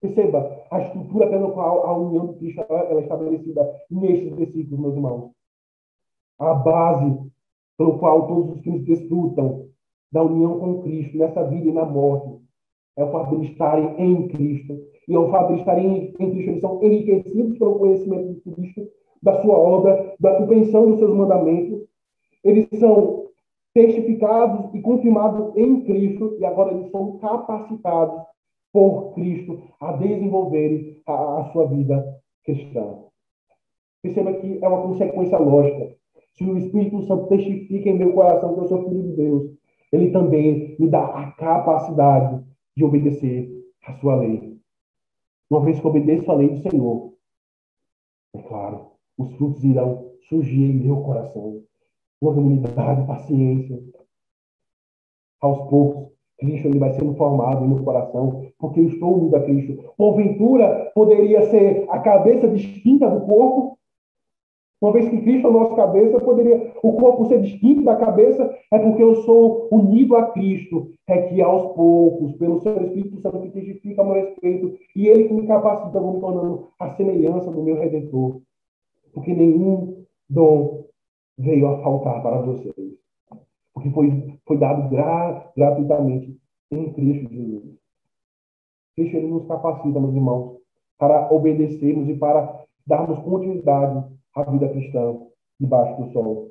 Perceba 0.00 0.64
a 0.70 0.80
estrutura 0.80 1.28
pela 1.28 1.50
qual 1.52 1.86
a 1.86 1.96
união 1.96 2.26
de 2.28 2.38
Cristo 2.38 2.64
é 2.68 3.00
estabelecida 3.00 3.80
nestes 3.90 4.34
versículos, 4.34 4.80
meus 4.80 4.94
irmãos. 4.94 5.30
A 6.38 6.54
base 6.54 7.30
pelo 7.78 7.98
qual 7.98 8.26
todos 8.26 8.56
os 8.56 8.62
crentes 8.62 8.84
desfrutam 8.84 9.68
da 10.10 10.22
união 10.22 10.58
com 10.58 10.82
Cristo 10.82 11.16
nessa 11.16 11.44
vida 11.44 11.68
e 11.68 11.72
na 11.72 11.84
morte. 11.84 12.42
É 12.96 13.04
o 13.04 13.10
fato 13.10 13.38
de 13.38 13.46
estarem 13.52 13.94
em 13.98 14.28
Cristo. 14.28 14.78
E 15.08 15.14
é 15.14 15.18
o 15.18 15.30
fato 15.30 15.54
de 15.54 15.60
estarem 15.60 15.96
em, 15.96 16.12
Cristo, 16.12 16.50
eles 16.50 16.60
são 16.60 16.82
enriquecidos 16.82 17.58
pelo 17.58 17.78
conhecimento 17.78 18.34
de 18.34 18.40
Cristo, 18.40 18.88
da 19.22 19.40
sua 19.40 19.56
obra, 19.56 20.14
da 20.18 20.36
compreensão 20.36 20.90
dos 20.90 20.98
seus 20.98 21.14
mandamentos. 21.14 21.86
Eles 22.42 22.68
são 22.78 23.26
testificados 23.72 24.74
e 24.74 24.80
confirmados 24.80 25.56
em 25.56 25.82
Cristo 25.82 26.36
e 26.38 26.44
agora 26.44 26.72
eles 26.72 26.90
são 26.90 27.18
capacitados 27.18 28.22
por 28.72 29.14
Cristo 29.14 29.62
a 29.80 29.92
desenvolverem 29.92 31.00
a, 31.06 31.40
a 31.40 31.44
sua 31.52 31.66
vida 31.68 32.20
cristã. 32.44 32.98
Perceba 34.02 34.32
que 34.34 34.58
é 34.62 34.68
uma 34.68 34.82
consequência 34.82 35.38
lógica. 35.38 35.94
Se 36.34 36.44
o 36.44 36.56
Espírito 36.56 37.02
Santo 37.02 37.28
testifica 37.28 37.88
em 37.88 37.98
meu 37.98 38.12
coração 38.12 38.54
que 38.54 38.60
eu 38.60 38.68
sou 38.68 38.88
filho 38.88 39.02
de 39.02 39.12
Deus, 39.12 39.50
ele 39.92 40.10
também 40.10 40.74
me 40.78 40.88
dá 40.88 41.04
a 41.04 41.30
capacidade 41.32 42.42
de 42.76 42.84
obedecer 42.84 43.48
a 43.86 43.92
sua 43.94 44.16
lei. 44.16 44.58
Uma 45.50 45.60
vez 45.60 45.78
que 45.78 45.86
obedeço 45.86 46.30
a 46.30 46.34
lei 46.34 46.48
do 46.48 46.68
Senhor, 46.68 47.12
é 48.34 48.40
claro, 48.40 48.91
os 49.22 49.36
frutos 49.36 49.64
irão 49.64 50.10
surgir 50.28 50.64
em 50.64 50.84
meu 50.84 51.02
coração. 51.02 51.62
Longanimidade, 52.20 53.06
paciência. 53.06 53.82
Aos 55.40 55.68
poucos, 55.68 56.12
Cristo 56.38 56.68
ele 56.68 56.78
vai 56.78 56.92
sendo 56.92 57.14
formado 57.14 57.64
em 57.64 57.68
meu 57.68 57.82
coração, 57.84 58.46
porque 58.58 58.80
eu 58.80 58.86
estou 58.86 59.18
unido 59.18 59.36
a 59.36 59.42
Cristo. 59.42 59.92
Porventura, 59.96 60.90
poderia 60.94 61.42
ser 61.50 61.86
a 61.88 61.98
cabeça 62.00 62.48
distinta 62.48 63.08
do 63.08 63.26
corpo, 63.26 63.78
Uma 64.82 64.92
vez 64.92 65.08
que 65.08 65.22
Cristo 65.22 65.46
é 65.46 65.50
a 65.50 65.52
nossa 65.52 65.76
cabeça, 65.76 66.18
poderia 66.18 66.72
o 66.82 66.94
corpo 66.94 67.26
ser 67.26 67.40
distinto 67.40 67.84
da 67.84 67.94
cabeça, 67.94 68.52
é 68.72 68.78
porque 68.80 69.00
eu 69.00 69.14
sou 69.22 69.68
unido 69.70 70.16
a 70.16 70.32
Cristo. 70.32 70.90
É 71.06 71.22
que 71.22 71.40
aos 71.40 71.72
poucos, 71.76 72.34
pelo 72.34 72.60
seu 72.60 72.82
Espírito 72.82 73.20
Santo 73.20 73.42
que 73.42 73.50
testifica 73.50 74.02
a 74.02 74.04
meu 74.04 74.14
respeito, 74.14 74.76
e 74.96 75.06
ele 75.06 75.28
que 75.28 75.34
me 75.34 75.46
capacita, 75.46 76.00
vou 76.00 76.14
me 76.14 76.20
tornando 76.20 76.66
a 76.80 76.90
semelhança 76.96 77.52
do 77.52 77.62
meu 77.62 77.76
Redentor. 77.76 78.40
Porque 79.12 79.32
nenhum 79.34 80.04
dom 80.28 80.84
veio 81.38 81.68
a 81.68 81.82
faltar 81.82 82.22
para 82.22 82.40
vocês. 82.42 82.74
Porque 83.74 83.90
foi, 83.90 84.38
foi 84.46 84.58
dado 84.58 84.88
gra, 84.90 85.52
gratuitamente 85.56 86.38
em 86.70 86.92
Cristo 86.92 87.32
Jesus. 87.32 87.78
Cristo 88.96 89.16
ele 89.16 89.28
nos 89.28 89.46
capacita, 89.46 90.00
meus 90.00 90.14
irmãos, 90.14 90.58
para 90.98 91.32
obedecermos 91.32 92.08
e 92.08 92.14
para 92.14 92.64
darmos 92.86 93.18
continuidade 93.20 94.04
à 94.34 94.42
vida 94.44 94.68
cristã 94.68 95.18
debaixo 95.58 96.02
do 96.02 96.12
sol. 96.12 96.50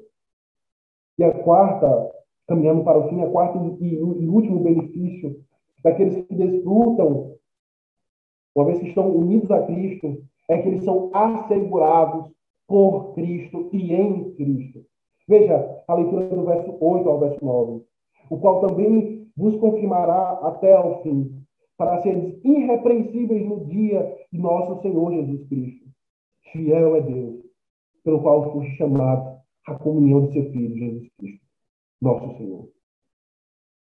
E 1.17 1.24
a 1.24 1.32
quarta, 1.43 2.12
caminhando 2.47 2.84
para 2.84 2.97
o 2.97 3.10
fim, 3.10 3.21
a 3.21 3.30
quarta 3.30 3.58
e, 3.80 3.93
e 3.93 4.28
último 4.28 4.60
benefício 4.62 5.43
daqueles 5.84 6.26
que 6.26 6.36
desfrutam, 6.36 7.36
uma 8.56 8.65
vez 8.65 8.80
que 8.80 8.88
estão 8.88 9.10
unidos 9.10 9.50
a 9.52 9.65
Cristo, 9.65 10.24
é 10.50 10.62
que 10.62 10.67
eles 10.67 10.84
são 10.84 11.10
assegurados 11.13 12.32
por 12.71 13.13
Cristo 13.15 13.69
e 13.73 13.93
em 13.93 14.34
Cristo. 14.36 14.86
Veja 15.27 15.84
a 15.89 15.93
leitura 15.93 16.29
do 16.29 16.45
verso 16.45 16.77
8 16.79 17.10
ao 17.10 17.19
verso 17.19 17.43
9, 17.43 17.84
o 18.29 18.38
qual 18.38 18.62
também 18.62 19.27
vos 19.36 19.57
confirmará 19.57 20.39
até 20.41 20.73
ao 20.73 21.03
fim, 21.03 21.43
para 21.77 22.01
seres 22.01 22.39
irrepreensíveis 22.45 23.45
no 23.45 23.65
dia 23.65 24.17
de 24.31 24.39
nosso 24.39 24.81
Senhor 24.81 25.12
Jesus 25.12 25.47
Cristo. 25.49 25.89
Fiel 26.53 26.95
é 26.95 27.01
Deus, 27.01 27.41
pelo 28.05 28.21
qual 28.21 28.53
fui 28.53 28.65
chamado 28.77 29.38
à 29.67 29.75
comunhão 29.75 30.27
de 30.27 30.34
seu 30.34 30.51
Filho, 30.51 30.77
Jesus 30.77 31.10
Cristo, 31.17 31.45
nosso 32.01 32.38
Senhor. 32.38 32.69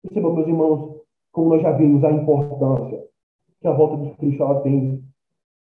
Percebam, 0.02 0.34
meus 0.34 0.47
irmãos, 0.47 1.02
como 1.32 1.49
nós 1.49 1.62
já 1.62 1.71
vimos 1.73 2.04
a 2.04 2.12
importância 2.12 3.06
que 3.62 3.67
a 3.67 3.71
volta 3.71 4.04
de 4.04 4.15
Cristo 4.15 4.41
ela 4.41 4.62
tem 4.62 5.04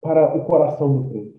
para 0.01 0.37
o 0.37 0.45
coração 0.45 1.03
do 1.03 1.11
crente. 1.11 1.38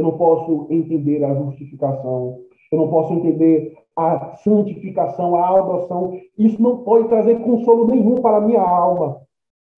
Eu 0.00 0.04
não 0.04 0.16
posso 0.16 0.66
entender 0.70 1.22
a 1.22 1.34
justificação, 1.34 2.40
eu 2.72 2.78
não 2.78 2.88
posso 2.88 3.12
entender 3.12 3.76
a 3.94 4.34
santificação, 4.36 5.36
a 5.36 5.58
adoção. 5.58 6.18
Isso 6.38 6.60
não 6.60 6.78
pode 6.78 7.06
trazer 7.08 7.38
consolo 7.40 7.86
nenhum 7.86 8.14
para 8.22 8.38
a 8.38 8.40
minha 8.40 8.62
alma 8.62 9.20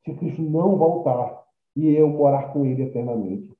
se 0.04 0.14
Cristo 0.14 0.40
não 0.40 0.76
voltar 0.76 1.42
e 1.74 1.92
eu 1.92 2.08
morar 2.08 2.52
com 2.52 2.64
Ele 2.64 2.84
eternamente. 2.84 3.52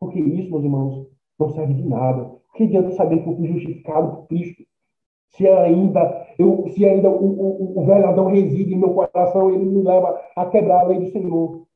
Porque 0.00 0.18
isso, 0.18 0.50
meus 0.50 0.64
irmãos, 0.64 1.06
não 1.38 1.50
serve 1.50 1.74
de 1.74 1.86
nada. 1.86 2.34
Que 2.54 2.64
adianta 2.64 2.92
saber 2.92 3.22
que 3.22 3.28
eu 3.28 3.36
fui 3.36 3.46
justificado 3.48 4.16
por 4.16 4.26
Cristo? 4.28 4.64
Se 5.28 5.46
ainda, 5.46 6.28
eu, 6.38 6.66
se 6.68 6.86
ainda 6.86 7.10
o, 7.10 7.24
o, 7.24 7.78
o 7.78 7.84
velho 7.84 8.08
Adão 8.08 8.26
reside 8.26 8.72
em 8.72 8.78
meu 8.78 8.94
coração, 8.94 9.50
ele 9.50 9.66
me 9.66 9.82
leva 9.82 10.18
a 10.34 10.46
quebrar 10.46 10.80
a 10.80 10.84
lei 10.84 10.98
do 10.98 11.10
Senhor. 11.10 11.66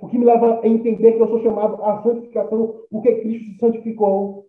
O 0.00 0.08
que 0.08 0.18
me 0.18 0.24
leva 0.24 0.60
a 0.60 0.68
entender 0.68 1.12
que 1.12 1.22
eu 1.22 1.28
sou 1.28 1.42
chamado 1.42 1.82
à 1.82 2.02
santificação 2.02 2.74
porque 2.90 3.20
Cristo 3.20 3.52
se 3.52 3.58
santificou. 3.58 4.46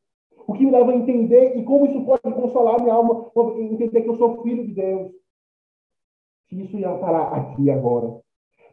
O 0.48 0.54
que 0.54 0.66
me 0.66 0.72
leva 0.72 0.92
a 0.92 0.96
entender 0.96 1.58
e 1.58 1.64
como 1.64 1.86
isso 1.86 2.04
pode 2.06 2.22
consolar 2.22 2.82
minha 2.82 2.94
alma, 2.94 3.32
entender 3.60 4.02
que 4.02 4.10
eu 4.10 4.16
sou 4.16 4.42
filho 4.42 4.66
de 4.66 4.74
Deus. 4.74 5.12
Se 6.48 6.60
isso 6.62 6.78
ia 6.78 6.90
parar 6.96 7.34
aqui 7.34 7.70
agora, 7.70 8.20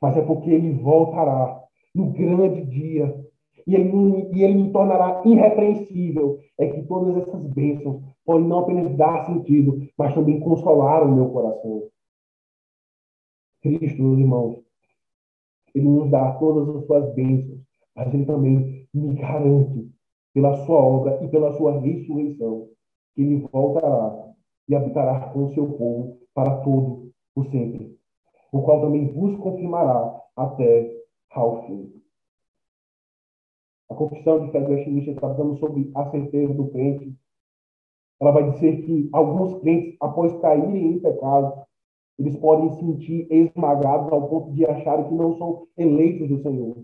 mas 0.01 0.17
é 0.17 0.23
porque 0.23 0.51
ele 0.51 0.73
voltará 0.73 1.63
no 1.95 2.13
grande 2.13 2.65
dia 2.65 3.27
e 3.67 3.75
ele, 3.75 4.31
e 4.33 4.43
ele 4.43 4.55
me 4.55 4.73
tornará 4.73 5.23
irrepreensível. 5.25 6.39
É 6.59 6.67
que 6.67 6.83
todas 6.87 7.17
essas 7.17 7.43
bênçãos 7.53 8.03
podem 8.25 8.47
não 8.47 8.61
apenas 8.61 8.97
dar 8.97 9.27
sentido, 9.27 9.87
mas 9.99 10.15
também 10.15 10.41
consolar 10.41 11.03
o 11.03 11.15
meu 11.15 11.29
coração. 11.31 11.83
Cristo, 13.63 14.03
meus 14.03 14.19
irmãos, 14.19 14.66
ele 15.77 15.89
nos 15.89 16.11
dá 16.11 16.33
todas 16.39 16.75
as 16.75 16.87
suas 16.87 17.15
bênçãos, 17.15 17.61
mas 17.95 18.13
ele 18.13 18.25
também 18.25 18.89
me 18.95 19.15
garante, 19.15 19.91
pela 20.33 20.55
sua 20.65 20.79
obra 20.79 21.23
e 21.23 21.29
pela 21.29 21.53
sua 21.53 21.79
ressurreição, 21.81 22.69
que 23.15 23.23
ele 23.23 23.47
voltará 23.53 24.35
e 24.69 24.75
habitará 24.75 25.29
com 25.31 25.45
o 25.45 25.55
seu 25.55 25.71
povo 25.73 26.19
para 26.35 26.63
todo 26.63 27.11
o 27.35 27.45
sempre, 27.45 27.95
o 28.53 28.63
qual 28.63 28.81
também 28.81 29.13
vos 29.13 29.37
confirmará 29.37 30.19
até 30.35 30.95
ao 31.31 31.67
fim. 31.67 31.93
A 33.91 33.95
confissão 33.95 34.47
de 34.47 34.53
fé 34.53 34.61
do 34.61 34.73
Westminster 34.73 35.15
está 35.15 35.35
falando 35.35 35.59
sobre 35.59 35.91
a 35.95 36.11
certeza 36.11 36.55
do 36.55 36.69
crente. 36.71 37.15
Ela 38.21 38.33
vai 38.33 38.51
dizer 38.51 38.83
que 38.83 39.09
alguns 39.13 39.61
crentes, 39.61 39.97
após 40.01 40.33
caírem 40.41 40.95
em 40.95 40.99
pecado, 40.99 41.67
eles 42.19 42.37
podem 42.37 42.71
se 42.71 42.81
sentir 42.81 43.27
esmagados 43.31 44.13
ao 44.13 44.29
ponto 44.29 44.53
de 44.53 44.65
acharem 44.65 45.07
que 45.07 45.15
não 45.15 45.37
são 45.37 45.67
eleitos 45.77 46.29
do 46.29 46.43
Senhor. 46.43 46.77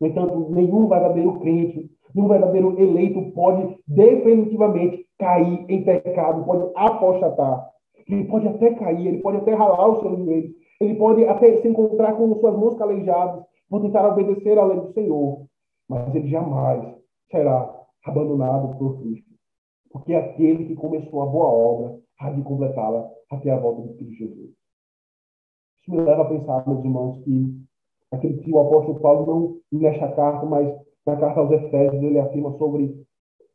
No 0.00 0.06
entanto, 0.06 0.50
nenhum 0.50 0.88
verdadeiro 0.88 1.38
crente, 1.40 1.90
nenhum 2.14 2.28
verdadeiro 2.28 2.80
eleito 2.80 3.32
pode 3.32 3.76
definitivamente 3.86 5.06
cair 5.18 5.64
em 5.68 5.84
pecado, 5.84 6.44
pode 6.44 6.70
apostatar. 6.74 7.70
Ele 8.08 8.24
pode 8.24 8.48
até 8.48 8.74
cair, 8.74 9.06
ele 9.06 9.22
pode 9.22 9.38
até 9.38 9.54
ralar 9.54 9.88
os 9.90 10.00
seus 10.00 10.18
joelhos, 10.18 10.52
ele 10.80 10.94
pode 10.96 11.24
até 11.26 11.56
se 11.60 11.68
encontrar 11.68 12.14
com 12.14 12.34
suas 12.34 12.56
mãos 12.58 12.76
calejadas 12.76 13.44
por 13.70 13.80
tentar 13.82 14.06
obedecer 14.08 14.58
à 14.58 14.64
lei 14.64 14.80
do 14.80 14.92
Senhor 14.92 15.46
mas 15.88 16.14
ele 16.14 16.28
jamais 16.28 16.96
será 17.30 17.82
abandonado 18.04 18.76
por 18.78 19.00
Cristo. 19.00 19.30
Porque 19.90 20.12
é 20.12 20.18
aquele 20.18 20.66
que 20.66 20.74
começou 20.74 21.22
a 21.22 21.26
boa 21.26 21.46
obra 21.46 21.98
há 22.18 22.30
de 22.30 22.42
completá-la 22.42 23.10
até 23.30 23.50
a 23.50 23.58
volta 23.58 23.92
de 23.94 24.14
Jesus. 24.14 24.50
Isso 25.80 25.90
me 25.90 26.00
leva 26.00 26.22
a 26.22 26.28
pensar, 26.28 26.66
meus 26.66 26.84
irmãos, 26.84 27.22
que 27.24 27.64
aquele 28.10 28.38
que 28.38 28.52
o 28.52 28.60
apóstolo 28.60 29.00
Paulo 29.00 29.26
não 29.70 29.80
nesta 29.80 30.10
carta, 30.12 30.46
mas 30.46 30.74
na 31.06 31.16
carta 31.16 31.40
aos 31.40 31.50
Efésios, 31.50 32.02
ele 32.02 32.18
afirma 32.18 32.56
sobre 32.56 33.04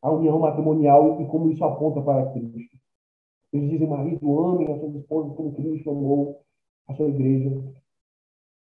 a 0.02 0.10
união 0.10 0.38
matrimonial 0.38 1.20
e 1.20 1.26
como 1.26 1.50
isso 1.50 1.64
aponta 1.64 2.00
para 2.02 2.30
Cristo. 2.32 2.78
Eles 3.52 3.70
dizem, 3.70 3.88
marido, 3.88 4.40
amem 4.40 4.72
a 4.72 4.78
sua 4.78 4.88
esposa 4.96 5.34
como 5.34 5.54
Cristo 5.54 5.90
amou 5.90 6.40
a 6.88 6.94
sua 6.94 7.08
igreja. 7.08 7.50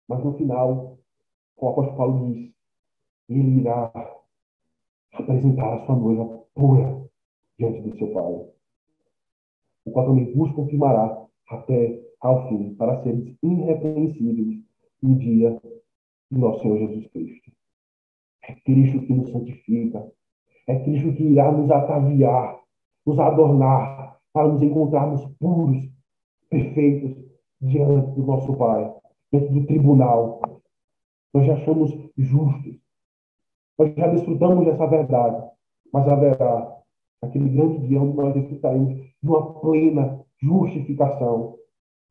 Mas 0.08 0.24
no 0.24 0.34
final, 0.34 0.98
o 1.58 1.70
apóstolo 1.70 1.98
Paulo 1.98 2.34
diz, 2.34 2.52
ele 3.30 3.60
irá 3.62 3.92
apresentar 5.14 5.76
a 5.76 5.86
sua 5.86 5.96
noiva 5.96 6.44
pura 6.56 7.08
diante 7.58 7.82
do 7.82 7.98
seu 7.98 8.12
Pai, 8.14 8.50
o 9.94 10.06
também 10.06 10.34
vos 10.34 10.52
confirmará 10.52 11.26
até 11.50 12.00
ao 12.22 12.48
fim, 12.50 12.76
para 12.76 13.02
seres 13.02 13.36
irrepreensíveis 13.42 14.62
no 15.02 15.16
dia 15.16 15.60
do 16.32 16.40
nosso 16.40 16.62
Senhor 16.62 16.78
Jesus 16.78 17.08
Cristo. 17.08 17.52
É 18.44 18.54
Cristo 18.54 19.00
que 19.02 19.14
nos 19.14 19.32
santifica, 19.32 20.12
é 20.68 20.80
Cristo 20.84 21.14
que 21.14 21.24
irá 21.24 21.52
nos 21.52 21.70
ataviar, 21.72 22.60
nos 23.06 23.20
adornar, 23.20 24.20
para 24.32 24.48
nos 24.48 24.62
encontrarmos 24.62 25.26
puros, 25.40 25.90
perfeitos, 26.50 27.18
diante 27.62 28.12
do 28.16 28.24
nosso 28.24 28.56
Pai, 28.56 28.94
diante 29.32 29.54
do 29.54 29.66
tribunal. 29.66 30.42
Nós 31.34 31.46
já 31.46 31.58
somos 31.66 31.92
justos, 32.18 32.76
nós 33.78 33.94
já 33.96 34.08
desfrutamos 34.08 34.66
dessa 34.66 34.86
verdade, 34.88 35.50
mas 35.92 36.08
haverá 36.08 36.79
aquele 37.22 37.50
grande 37.50 37.88
dia 37.88 38.02
onde 38.02 38.16
nós 38.16 38.34
desfrutaremos 38.34 38.96
de 39.22 39.30
uma 39.30 39.60
plena 39.60 40.26
justificação, 40.42 41.58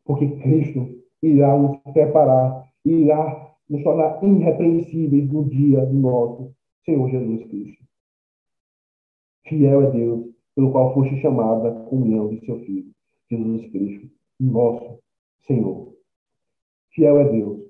porque 0.04 0.28
Cristo 0.40 1.02
irá 1.22 1.56
nos 1.56 1.78
preparar, 1.92 2.68
irá 2.84 3.54
nos 3.68 3.82
tornar 3.82 4.22
irrepreensíveis 4.22 5.30
no 5.30 5.44
dia 5.44 5.84
de 5.86 5.94
nosso 5.94 6.54
Senhor 6.84 7.08
Jesus 7.10 7.44
Cristo. 7.46 7.84
Fiel 9.46 9.82
é 9.82 9.90
Deus, 9.90 10.26
pelo 10.54 10.72
qual 10.72 10.92
foste 10.94 11.16
chamada 11.20 11.68
a 11.68 11.84
comunhão 11.84 12.28
de 12.28 12.44
seu 12.44 12.58
Filho, 12.60 12.90
Jesus 13.30 13.66
Cristo, 13.70 14.10
nosso 14.38 14.98
Senhor. 15.46 15.94
Fiel 16.90 17.18
é 17.18 17.28
Deus. 17.30 17.60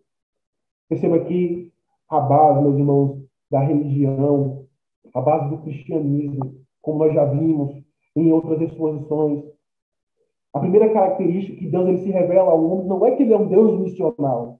Perceba 0.89 1.25
que 1.25 1.73
a 2.09 2.21
base, 2.21 2.63
meus 2.63 2.79
irmãos, 2.79 3.23
da 3.51 3.61
religião, 3.61 4.67
a 5.15 5.21
base 5.21 5.51
do 5.51 5.59
cristianismo, 5.59 6.65
como 6.89 7.01
nós 7.01 7.13
já 7.13 7.27
vimos 7.27 7.71
em 8.17 8.33
outras 8.33 8.63
exposições. 8.63 9.45
A 10.55 10.61
primeira 10.61 10.91
característica 10.91 11.59
que 11.59 11.69
Deus 11.69 11.87
ele 11.87 11.99
se 11.99 12.11
revela 12.11 12.51
ao 12.51 12.65
homem 12.65 12.87
não 12.87 13.05
é 13.05 13.11
que 13.15 13.23
ele 13.23 13.35
é 13.35 13.39
um 13.39 13.47
Deus 13.47 13.79
missional, 13.79 14.59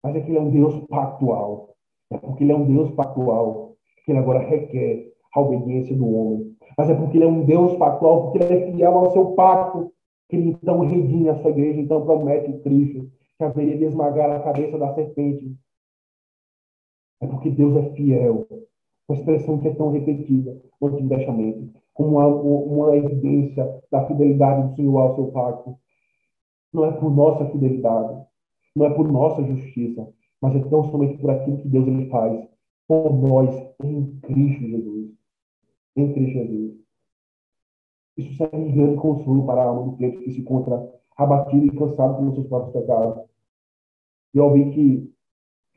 mas 0.00 0.14
é 0.14 0.20
que 0.20 0.30
ele 0.30 0.38
é 0.38 0.40
um 0.40 0.50
Deus 0.50 0.86
pactual. 0.86 1.74
É 2.12 2.16
porque 2.16 2.44
ele 2.44 2.52
é 2.52 2.56
um 2.56 2.72
Deus 2.72 2.90
pactual 2.92 3.74
que 4.04 4.12
ele 4.12 4.20
agora 4.20 4.38
requer 4.38 5.12
a 5.34 5.40
obediência 5.40 5.96
do 5.96 6.08
homem. 6.08 6.56
Mas 6.78 6.88
é 6.88 6.94
porque 6.94 7.18
ele 7.18 7.24
é 7.24 7.28
um 7.28 7.44
Deus 7.44 7.76
pactual, 7.76 8.30
porque 8.30 8.38
ele 8.38 8.54
é 8.54 8.72
fiel 8.72 8.96
ao 8.96 9.10
seu 9.10 9.32
pacto, 9.32 9.92
que 10.28 10.36
ele 10.36 10.50
então 10.50 10.80
redime 10.86 11.28
a 11.28 11.34
sua 11.34 11.50
igreja, 11.50 11.80
então 11.80 12.04
promete 12.04 12.48
o 12.48 12.60
Cristo 12.60 13.10
que 13.36 13.44
haveria 13.44 13.76
de 13.76 13.84
esmagar 13.84 14.30
a 14.30 14.40
cabeça 14.40 14.78
da 14.78 14.94
serpente 14.94 15.56
é 17.20 17.26
porque 17.26 17.50
Deus 17.50 17.76
é 17.76 17.90
fiel 17.94 18.46
uma 19.08 19.16
expressão 19.16 19.58
que 19.58 19.68
é 19.68 19.74
tão 19.74 19.90
repetida 19.90 20.60
no 20.80 20.88
Antigo 20.88 21.08
Testamento, 21.08 21.72
como 21.94 22.18
uma, 22.18 22.26
uma 22.26 22.96
evidência 22.96 23.80
da 23.90 24.06
fidelidade 24.06 24.68
do 24.68 24.76
Senhor 24.76 24.98
ao 24.98 25.14
seu 25.14 25.28
pacto. 25.28 25.76
Não 26.72 26.84
é 26.84 26.92
por 26.92 27.10
nossa 27.10 27.46
fidelidade, 27.46 28.22
não 28.76 28.86
é 28.86 28.90
por 28.90 29.10
nossa 29.10 29.42
justiça, 29.42 30.06
mas 30.40 30.54
é 30.54 30.60
tão 30.68 30.84
somente 30.90 31.16
por 31.18 31.30
aquilo 31.30 31.58
que 31.58 31.68
Deus 31.68 31.86
ele 31.86 32.10
faz 32.10 32.46
por 32.86 33.12
nós 33.12 33.54
em 33.84 34.18
Cristo 34.20 34.66
Jesus. 34.66 35.10
Em 35.96 36.12
Cristo 36.12 36.32
Jesus. 36.32 36.78
Isso 38.16 38.36
serve 38.36 38.64
de 38.64 38.72
grande 38.72 38.96
consolo 38.96 39.46
para 39.46 39.62
a 39.62 39.66
alma 39.66 39.90
do 39.90 39.96
crente 39.96 40.24
que 40.24 40.32
se 40.32 40.40
encontra 40.40 40.92
abatido 41.16 41.66
e 41.66 41.76
cansado 41.76 42.16
pelos 42.16 42.34
seus 42.34 42.46
próprios 42.48 42.72
pecados. 42.72 43.24
Eu 44.34 44.44
ouvi 44.44 44.70
que 44.70 45.14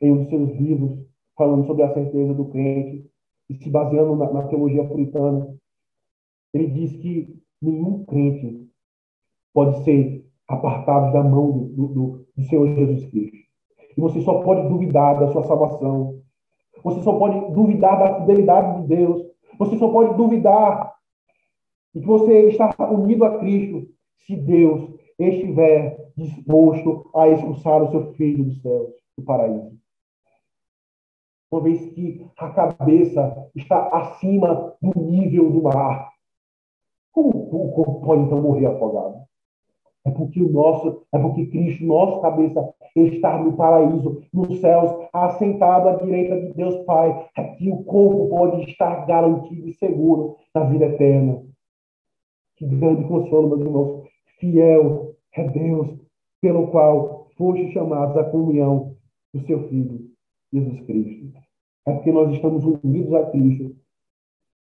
em 0.00 0.12
um 0.12 0.18
dos 0.22 0.28
seus 0.30 0.50
livros, 0.56 1.06
falando 1.36 1.66
sobre 1.66 1.82
a 1.84 1.94
certeza 1.94 2.34
do 2.34 2.46
crente, 2.46 3.11
e 3.52 3.62
se 3.62 3.68
baseando 3.68 4.16
na, 4.16 4.32
na 4.32 4.42
teologia 4.44 4.82
puritana, 4.84 5.54
ele 6.54 6.68
diz 6.68 6.96
que 6.96 7.38
nenhum 7.60 8.02
crente 8.04 8.66
pode 9.52 9.84
ser 9.84 10.24
apartado 10.48 11.12
da 11.12 11.22
mão 11.22 11.68
do, 11.68 11.86
do, 11.88 12.26
do 12.34 12.42
Senhor 12.44 12.66
Jesus 12.74 13.04
Cristo. 13.10 13.36
E 13.96 14.00
você 14.00 14.22
só 14.22 14.42
pode 14.42 14.68
duvidar 14.68 15.20
da 15.20 15.28
sua 15.28 15.44
salvação. 15.44 16.18
Você 16.82 17.02
só 17.02 17.18
pode 17.18 17.52
duvidar 17.52 17.98
da 17.98 18.20
fidelidade 18.20 18.82
de 18.82 18.88
Deus. 18.88 19.22
Você 19.58 19.76
só 19.76 19.88
pode 19.88 20.16
duvidar 20.16 20.94
de 21.94 22.00
que 22.00 22.06
você 22.06 22.48
está 22.48 22.74
unido 22.90 23.24
a 23.24 23.38
Cristo 23.38 23.86
se 24.26 24.34
Deus 24.34 24.90
estiver 25.18 26.10
disposto 26.16 27.10
a 27.14 27.28
expulsar 27.28 27.82
o 27.82 27.90
seu 27.90 28.14
filho 28.14 28.44
dos 28.44 28.62
céus, 28.62 28.94
do 29.16 29.24
paraíso. 29.24 29.81
Uma 31.52 31.60
vez 31.60 31.84
que 31.90 32.26
a 32.38 32.48
cabeça 32.48 33.50
está 33.54 33.88
acima 33.88 34.74
do 34.80 34.98
nível 35.02 35.50
do 35.50 35.62
mar, 35.62 36.10
como 37.12 37.28
o 37.28 37.72
corpo 37.72 38.00
pode 38.00 38.22
então 38.22 38.40
morrer 38.40 38.64
afogado? 38.64 39.20
É 40.06 40.10
porque 40.10 40.42
o 40.42 40.50
nosso, 40.50 41.02
é 41.12 41.18
porque 41.18 41.46
Cristo, 41.48 41.84
nosso 41.84 42.22
cabeça, 42.22 42.74
está 42.96 43.36
no 43.38 43.52
paraíso, 43.52 44.22
nos 44.32 44.60
céus, 44.60 44.90
assentado 45.12 45.90
à 45.90 45.96
direita 45.96 46.40
de 46.40 46.54
Deus 46.54 46.74
Pai. 46.86 47.28
Aqui 47.36 47.70
o 47.70 47.84
corpo 47.84 48.30
pode 48.30 48.62
estar 48.70 49.06
garantido 49.06 49.68
e 49.68 49.74
seguro 49.74 50.36
na 50.54 50.64
vida 50.64 50.86
eterna. 50.86 51.42
Que 52.56 52.64
grande 52.64 53.04
consolo, 53.04 53.48
meus 53.48 53.60
irmãos. 53.60 54.08
Fiel 54.38 55.14
é 55.34 55.46
Deus, 55.48 56.00
pelo 56.40 56.68
qual 56.68 57.28
foste 57.36 57.72
chamados 57.72 58.16
à 58.16 58.24
comunhão 58.24 58.96
do 59.34 59.40
seu 59.46 59.68
Filho, 59.68 60.11
Jesus 60.52 60.80
Cristo. 60.82 61.32
É 61.86 61.92
porque 61.92 62.12
nós 62.12 62.32
estamos 62.32 62.64
unidos 62.64 63.12
a 63.14 63.30
Cristo 63.30 63.74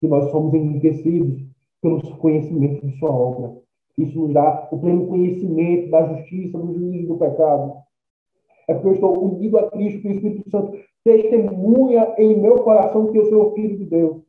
que 0.01 0.09
nós 0.09 0.31
somos 0.31 0.53
enriquecidos 0.55 1.43
pelos 1.81 2.09
conhecimentos 2.15 2.89
de 2.89 2.99
sua 2.99 3.11
obra. 3.11 3.61
Isso 3.99 4.19
nos 4.19 4.33
dá 4.33 4.69
o 4.71 4.79
pleno 4.79 5.07
conhecimento 5.07 5.91
da 5.91 6.17
justiça, 6.17 6.59
do 6.59 6.73
juízo 6.73 7.09
do 7.09 7.19
pecado. 7.19 7.75
É 8.69 8.75
porque 8.75 8.89
eu 8.89 8.95
estou 8.95 9.25
unido 9.25 9.59
a 9.59 9.71
Cristo, 9.71 10.01
que 10.01 10.09
o 10.09 10.13
Espírito 10.13 10.51
Santo 10.51 10.79
testemunha 11.05 12.15
em 12.19 12.41
meu 12.41 12.63
coração 12.63 13.11
que 13.11 13.19
eu 13.19 13.27
sou 13.27 13.53
filho 13.55 13.77
de 13.77 13.85
Deus. 13.85 14.23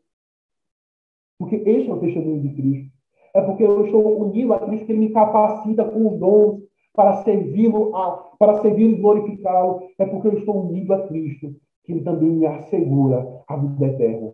Porque 1.39 1.55
este 1.55 1.89
é 1.89 1.93
o 1.93 1.99
testemunho 1.99 2.41
de 2.41 2.49
Cristo. 2.49 2.91
É 3.33 3.41
porque 3.41 3.63
eu 3.63 3.85
estou 3.85 4.21
unido 4.21 4.53
a 4.53 4.59
Cristo 4.59 4.85
que 4.85 4.91
Ele 4.91 4.99
me 4.99 5.09
capacita 5.09 5.85
com 5.85 6.07
os 6.07 6.19
dons 6.19 6.63
para 6.93 7.23
servi-lo, 7.23 7.91
para 8.37 8.61
servi-lo 8.61 8.93
e 8.93 9.01
glorificá-lo. 9.01 9.81
É 9.97 10.05
porque 10.05 10.27
eu 10.27 10.37
estou 10.37 10.67
unido 10.67 10.93
a 10.93 11.07
Cristo 11.07 11.55
que 11.83 11.91
Ele 11.91 12.01
também 12.01 12.29
me 12.29 12.45
assegura 12.45 13.43
a 13.47 13.57
vida 13.57 13.87
eterna. 13.87 14.33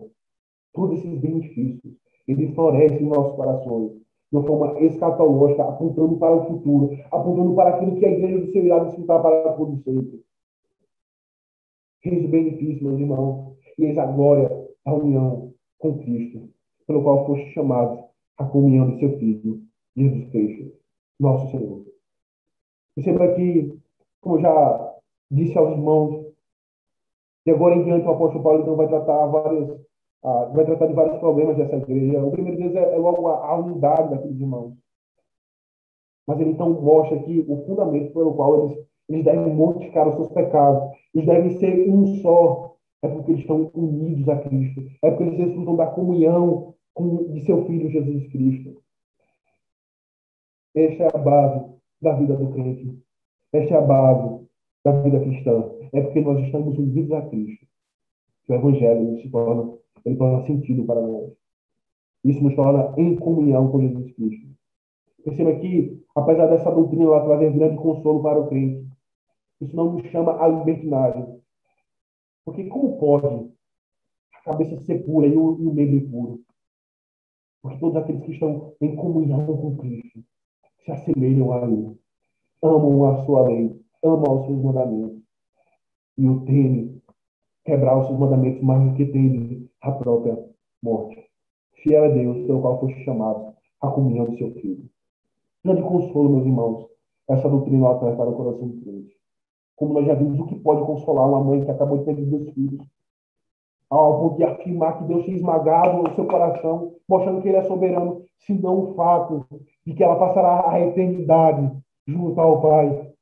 Todos 0.73 0.99
esses 0.99 1.19
benefícios, 1.19 1.93
eles 2.27 2.53
florescem 2.53 3.01
em 3.01 3.09
nossos 3.09 3.35
corações 3.35 3.91
de 4.31 4.37
uma 4.37 4.45
forma 4.45 4.79
escatológica, 4.79 5.63
apontando 5.63 6.17
para 6.17 6.35
o 6.35 6.45
futuro, 6.45 6.97
apontando 7.11 7.55
para 7.55 7.75
aquilo 7.75 7.95
que 7.95 8.05
a 8.05 8.11
igreja 8.11 8.45
do 8.45 8.51
Senhor 8.51 8.65
irá 8.65 8.79
desfrutar 8.83 9.21
para 9.21 9.53
todo 9.53 9.75
sempre. 9.77 10.23
Eis 12.05 12.25
o 12.25 12.27
benefício, 12.27 12.83
meus 12.87 12.99
irmãos, 12.99 13.57
e 13.77 13.85
eis 13.85 13.97
a 13.97 14.05
glória 14.05 14.49
da 14.85 14.93
união 14.93 15.53
com 15.79 15.97
Cristo, 15.99 16.49
pelo 16.85 17.03
qual 17.03 17.25
foste 17.25 17.49
chamados 17.51 17.99
à 18.37 18.45
comunhão 18.45 18.91
do 18.91 18.99
seu 18.99 19.17
Filho, 19.17 19.61
Jesus 19.97 20.29
Cristo, 20.29 20.71
nosso 21.19 21.49
Senhor. 21.51 21.88
Perceba 22.99 23.33
que, 23.33 23.79
como 24.19 24.41
já 24.41 24.95
disse 25.31 25.57
aos 25.57 25.71
irmãos, 25.71 26.25
e 27.45 27.51
agora 27.51 27.75
em 27.75 27.85
diante 27.85 28.05
o 28.05 28.11
apóstolo 28.11 28.43
Paulo 28.43 28.61
então 28.61 28.75
vai 28.75 28.89
tratar 28.89 29.25
várias 29.27 29.79
ah, 30.21 30.51
vai 30.53 30.65
tratar 30.65 30.87
de 30.87 30.93
vários 30.93 31.17
problemas 31.19 31.55
dessa 31.55 31.77
igreja. 31.77 32.21
O 32.21 32.31
primeiro 32.31 32.57
deles 32.57 32.75
é, 32.75 32.93
é 32.93 32.97
logo 32.97 33.25
a, 33.27 33.37
a, 33.37 33.55
unidade 33.55 34.09
daqueles 34.09 34.37
irmãos. 34.37 34.73
Mas 36.27 36.41
ele 36.41 36.49
então 36.49 36.69
mostra 36.81 37.17
aqui 37.17 37.45
o 37.47 37.65
fundamento 37.65 38.11
pelo 38.11 38.33
qual 38.33 38.65
eles, 38.65 38.85
eles 39.07 39.23
devem 39.23 39.55
mortificar 39.55 40.09
os 40.09 40.15
seus 40.15 40.27
pecados. 40.33 40.91
Eles 41.15 41.25
devem 41.25 41.57
ser 41.57 41.89
um 41.89 42.05
só. 42.17 42.75
É 43.01 43.07
porque 43.07 43.31
eles 43.31 43.41
estão 43.41 43.71
unidos 43.73 44.27
a 44.27 44.37
Cristo. 44.39 44.81
É 45.01 45.09
porque 45.09 45.23
eles 45.23 45.37
desfrutam 45.37 45.77
da 45.77 45.87
comunhão 45.87 46.75
com, 46.93 47.31
de 47.31 47.45
seu 47.45 47.65
Filho 47.65 47.89
Jesus 47.89 48.27
Cristo. 48.27 48.81
Esta 50.75 51.03
é 51.05 51.07
a 51.13 51.17
base 51.17 51.78
da 52.01 52.13
vida 52.13 52.35
do 52.35 52.51
crente. 52.51 52.97
Esta 53.53 53.75
é 53.75 53.77
a 53.77 53.81
base 53.81 54.45
da 54.83 54.91
vida 55.01 55.19
cristã. 55.19 55.71
É 55.91 56.01
porque 56.01 56.21
nós 56.21 56.39
estamos 56.45 56.77
unidos 56.77 57.11
a 57.11 57.21
Cristo. 57.23 57.65
O 58.47 58.53
Evangelho 58.53 59.21
se 59.21 59.29
torna 59.29 59.79
ele 60.05 60.15
torna 60.15 60.45
sentido 60.45 60.85
para 60.85 61.01
nós. 61.01 61.31
Isso 62.23 62.43
nos 62.43 62.55
torna 62.55 62.93
em 62.97 63.15
comunhão 63.15 63.71
com 63.71 63.81
Jesus 63.81 64.11
Cristo. 64.13 64.47
Perceba 65.23 65.55
que, 65.55 66.01
apesar 66.15 66.47
dessa 66.47 66.71
doutrina 66.71 67.09
lá 67.09 67.23
trazer 67.23 67.51
grande 67.51 67.77
consolo 67.77 68.21
para 68.21 68.39
o 68.39 68.47
crente, 68.47 68.87
isso 69.61 69.75
não 69.75 69.93
nos 69.93 70.05
chama 70.07 70.41
a 70.41 70.47
libertinagem. 70.47 71.39
Porque 72.45 72.65
como 72.65 72.97
pode 72.97 73.51
a 74.35 74.41
cabeça 74.43 74.79
ser 74.81 75.05
pura 75.05 75.27
e 75.27 75.37
o, 75.37 75.59
e 75.59 75.67
o 75.67 75.73
membro 75.73 75.97
impuro? 75.97 76.41
Porque 77.61 77.79
todos 77.79 77.97
aqueles 77.97 78.23
que 78.23 78.31
estão 78.31 78.73
em 78.79 78.95
comunhão 78.95 79.45
com 79.45 79.77
Cristo 79.77 80.23
se 80.89 80.91
assemelham 80.91 81.51
a 81.51 81.61
Ele, 81.61 81.97
amam 82.63 83.05
a 83.05 83.25
sua 83.25 83.47
lei, 83.47 83.79
amam 84.03 84.39
os 84.39 84.45
seus 84.47 84.63
mandamentos 84.63 85.21
e 86.17 86.27
o 86.27 86.41
temem 86.45 87.01
quebrar 87.63 87.97
os 87.99 88.07
seus 88.07 88.19
mandamentos 88.19 88.63
mais 88.63 88.89
do 88.89 88.95
que 88.95 89.05
teme 89.05 89.69
a 89.81 89.91
própria 89.91 90.37
morte. 90.81 91.23
Fiel 91.83 92.05
é 92.05 92.13
Deus, 92.13 92.45
pelo 92.45 92.61
qual 92.61 92.79
foste 92.79 93.03
chamado 93.03 93.53
à 93.81 93.89
comunhão 93.89 94.25
do 94.25 94.37
seu 94.37 94.51
Filho. 94.55 94.89
Grande 95.63 95.81
consolo, 95.83 96.29
meus 96.29 96.45
irmãos, 96.45 96.87
essa 97.29 97.47
doutrina 97.47 97.89
lá 97.89 97.99
traz 97.99 98.15
para 98.15 98.29
o 98.29 98.35
coração 98.35 98.67
do 98.67 98.81
crente. 98.81 99.15
Como 99.75 99.93
nós 99.93 100.05
já 100.05 100.15
vimos, 100.15 100.39
o 100.39 100.45
que 100.45 100.55
pode 100.59 100.85
consolar 100.85 101.29
uma 101.29 101.43
mãe 101.43 101.63
que 101.63 101.71
acabou 101.71 101.99
de 101.99 102.05
perder 102.05 102.25
dois 102.25 102.49
filhos? 102.49 102.81
Ponto 103.89 104.37
de 104.37 104.43
afirmar 104.43 104.99
que 104.99 105.05
Deus 105.05 105.25
tinha 105.25 105.37
esmagado 105.37 106.03
o 106.03 106.15
seu 106.15 106.27
coração, 106.27 106.95
mostrando 107.07 107.41
que 107.41 107.47
Ele 107.49 107.57
é 107.57 107.63
soberano, 107.63 108.23
se 108.37 108.53
não 108.53 108.91
o 108.91 108.95
fato 108.95 109.45
de 109.85 109.93
que 109.93 110.03
ela 110.03 110.19
passará 110.19 110.69
a 110.69 110.79
eternidade 110.79 111.75
junto 112.07 112.39
ao 112.39 112.61
Pai. 112.61 113.13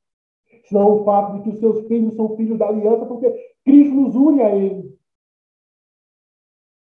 Senão 0.66 1.02
o 1.02 1.06
fato 1.06 1.38
de 1.38 1.44
que 1.44 1.50
os 1.52 1.60
seus 1.60 1.88
filhos 1.88 2.16
são 2.16 2.36
filhos 2.36 2.60
da 2.60 2.68
aliança, 2.68 3.06
porque 3.06 3.32
Cristo 3.64 3.96
nos 3.96 4.16
une 4.16 4.42
a 4.42 4.54
Ele. 4.54 4.98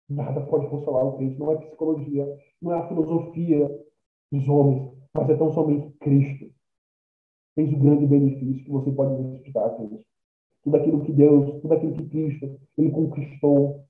Nada 0.09 0.41
pode 0.41 0.67
consolar 0.69 1.07
o 1.07 1.17
crente, 1.17 1.39
não 1.39 1.53
é 1.53 1.57
psicologia, 1.57 2.27
não 2.61 2.73
é 2.73 2.79
a 2.81 2.89
filosofia 2.89 3.71
dos 4.33 4.49
homens, 4.49 4.93
mas 5.15 5.31
é 5.31 5.37
tão 5.37 5.53
somente 5.53 5.97
Cristo. 6.01 6.51
Eis 7.57 7.73
o 7.73 7.79
grande 7.79 8.07
benefício 8.07 8.65
que 8.65 8.71
você 8.71 8.91
pode 8.91 9.23
desfrutar, 9.23 9.77
crente. 9.77 10.10
Tudo 10.63 10.77
aquilo 10.77 11.05
que 11.05 11.13
Deus, 11.13 11.61
tudo 11.61 11.75
aquilo 11.75 11.95
que 11.95 12.09
Cristo, 12.09 12.61
Ele 12.77 12.91
conquistou, 12.91 13.85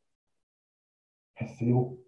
é 1.36 1.46
seu. 1.46 1.98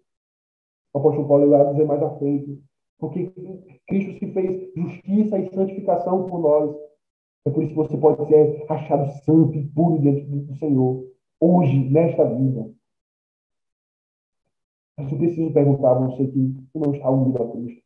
O 0.93 0.99
apóstolo 0.99 1.27
Paulo 1.27 1.47
irá 1.47 1.71
dizer 1.71 1.85
mais 1.85 2.01
à 2.01 2.17
frente, 2.17 2.63
porque 2.97 3.31
Cristo 3.87 4.19
se 4.19 4.31
fez 4.31 4.73
justiça 4.75 5.39
e 5.39 5.53
santificação 5.53 6.25
por 6.29 6.39
nós, 6.39 6.75
é 7.45 7.49
por 7.49 7.61
isso 7.61 7.71
que 7.71 7.77
você 7.77 7.97
pode 7.97 8.25
ser 8.27 8.65
achado 8.71 9.11
santo 9.23 9.57
e 9.57 9.67
puro 9.67 9.99
diante 9.99 10.25
do 10.25 10.55
Senhor, 10.55 11.05
hoje, 11.39 11.89
nesta 11.89 12.23
vida. 12.23 12.71
Mas 14.97 15.11
eu 15.11 15.17
preciso 15.17 15.51
perguntar 15.51 15.91
a 15.91 15.99
você 15.99 16.27
que 16.27 16.55
não 16.73 16.93
está 16.93 17.09
unido 17.09 17.43
a 17.43 17.51
Cristo. 17.51 17.83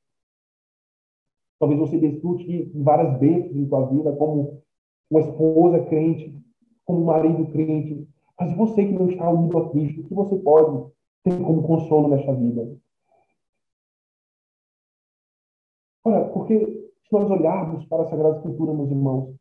Talvez 1.60 1.80
você 1.80 1.98
desfrute 1.98 2.46
de 2.46 2.84
várias 2.84 3.18
bênçãos 3.18 3.56
em 3.56 3.68
sua 3.68 3.88
vida, 3.88 4.16
como 4.16 4.62
uma 5.10 5.22
esposa 5.22 5.84
crente, 5.86 6.40
como 6.88 7.06
marido 7.06 7.46
crente. 7.52 8.08
Mas 8.40 8.56
você 8.56 8.86
que 8.86 8.94
não 8.94 9.10
está 9.10 9.30
unido 9.30 9.58
a 9.58 9.70
Cristo, 9.70 10.02
o 10.02 10.04
que 10.06 10.14
você 10.14 10.38
pode 10.38 10.90
ter 11.24 11.38
como 11.44 11.62
consolo 11.62 12.08
nesta 12.08 12.34
vida? 12.34 12.76
Olha, 16.06 16.26
porque 16.30 16.58
se 16.58 17.12
nós 17.12 17.30
olharmos 17.30 17.86
para 17.86 18.04
a 18.04 18.10
Sagrada 18.10 18.38
Escritura, 18.38 18.74
meus 18.74 18.90
irmãos, 18.90 19.36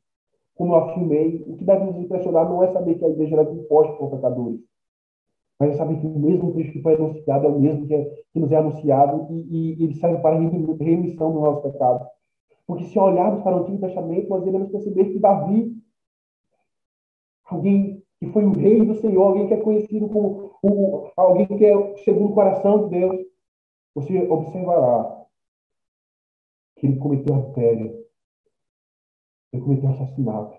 como 0.57 0.75
eu 0.75 0.79
afirmei, 0.79 1.45
o 1.47 1.57
que 1.57 1.65
deve 1.65 1.85
nos 1.85 1.97
impressionar 1.97 2.49
não 2.49 2.63
é 2.63 2.73
saber 2.73 2.99
que 2.99 3.05
a 3.05 3.09
igreja 3.09 3.37
era 3.37 3.47
composta 3.47 3.93
por 3.95 4.11
pecadores. 4.11 4.61
Mas 5.61 5.71
é 5.71 5.75
saber 5.75 6.01
que 6.01 6.07
o 6.07 6.19
mesmo 6.19 6.53
Cristo 6.53 6.73
que 6.73 6.83
foi 6.83 6.95
anunciado 6.95 7.47
é 7.47 7.49
o 7.49 7.61
mesmo 7.61 7.87
que, 7.87 7.95
é, 7.95 8.05
que 8.33 8.41
nos 8.41 8.51
é 8.51 8.57
anunciado 8.57 9.27
e, 9.31 9.75
e 9.75 9.85
ele 9.85 9.95
serve 9.95 10.19
para 10.19 10.37
a 10.37 10.39
remissão 10.39 11.33
dos 11.33 11.43
nossos 11.43 11.73
pecados. 11.73 12.07
Porque 12.67 12.85
se 12.85 12.99
olharmos 12.99 13.43
para 13.43 13.57
o 13.57 13.61
Antigo 13.61 13.79
Testamento, 13.79 14.29
nós 14.29 14.47
iremos 14.47 14.71
perceber 14.71 15.05
que 15.13 15.19
Davi, 15.19 15.73
alguém 17.47 18.03
que 18.19 18.27
foi 18.33 18.45
o 18.45 18.53
rei 18.53 18.85
do 18.85 18.95
Senhor, 18.95 19.23
alguém 19.23 19.47
que 19.47 19.55
é 19.55 19.61
conhecido 19.61 20.09
como 20.09 21.13
alguém 21.17 21.47
que 21.47 21.65
é 21.65 21.97
segundo 21.99 22.33
o 22.33 22.35
coração 22.35 22.89
de 22.89 22.99
Deus, 22.99 23.27
você 23.95 24.19
observará 24.29 25.27
que 26.77 26.87
ele 26.87 26.99
cometeu 26.99 27.35
adultério, 27.35 28.05
ele 29.53 29.63
cometeu 29.63 29.91
assassinato. 29.91 30.59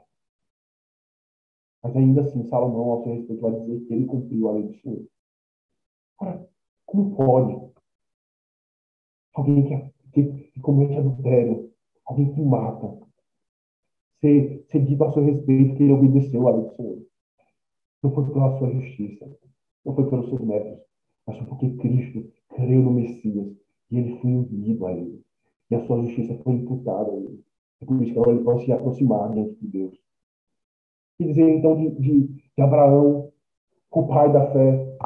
Mas 1.84 1.96
ainda 1.96 2.22
assim, 2.22 2.44
Salomão, 2.48 2.92
ao 2.92 3.04
seu 3.04 3.14
respeito, 3.14 3.42
vai 3.42 3.52
dizer 3.52 3.86
que 3.86 3.94
ele 3.94 4.06
cumpriu 4.06 4.50
a 4.50 4.54
lei 4.54 4.64
do 4.64 4.74
Senhor. 4.76 5.08
Ora, 6.20 6.50
como 6.86 7.16
pode 7.16 7.68
alguém 9.36 9.64
que, 9.64 9.94
que, 10.12 10.50
que 10.50 10.60
comete 10.62 10.98
adultério, 10.98 11.72
alguém 12.06 12.34
que 12.34 12.42
mata, 12.42 13.07
ser, 14.20 14.66
ser 14.70 14.86
dito 14.86 15.04
a 15.04 15.12
seu 15.12 15.24
respeito 15.24 15.76
que 15.76 15.84
ele 15.84 15.94
obedeceu 15.94 16.48
a 16.48 16.52
lei 16.52 16.64
do 16.64 16.76
Senhor? 16.76 16.98
Não 18.04 18.12
foi 18.12 18.26
pela 18.32 18.58
sua 18.58 18.70
justiça, 18.72 19.30
não 19.86 19.96
foi 19.96 20.10
pelos 20.10 20.30
seus 20.30 20.42
métodos, 20.42 20.80
mas 21.26 21.38
foi 21.38 21.48
porque 21.48 21.70
Cristo 21.78 22.32
creu 22.56 22.82
no 22.82 22.92
Messias 22.92 23.48
e 23.92 23.98
ele 23.98 24.20
foi 24.20 24.32
unido 24.32 24.86
a 24.86 24.94
ele. 24.94 25.24
E 25.70 25.76
a 25.76 25.86
sua 25.86 26.02
justiça 26.04 26.38
foi 26.44 26.54
imputada 26.54 27.12
a 27.12 27.16
ele. 27.16 27.44
É 27.82 27.86
por 27.86 28.02
isso 28.02 28.14
que 28.14 28.20
agora 28.20 28.36
ele 28.36 28.44
pode 28.44 28.66
se 28.66 28.72
aproximar 28.72 29.32
diante 29.32 29.56
de 29.56 29.68
Deus. 29.68 29.94
Que 31.18 31.26
dizer 31.26 31.50
então 31.50 31.76
de, 31.76 31.90
de, 32.00 32.28
de 32.28 32.62
Abraão, 32.62 33.32
o 33.98 34.08
pai 34.08 34.32
da 34.32 34.52
fé. 34.52 34.98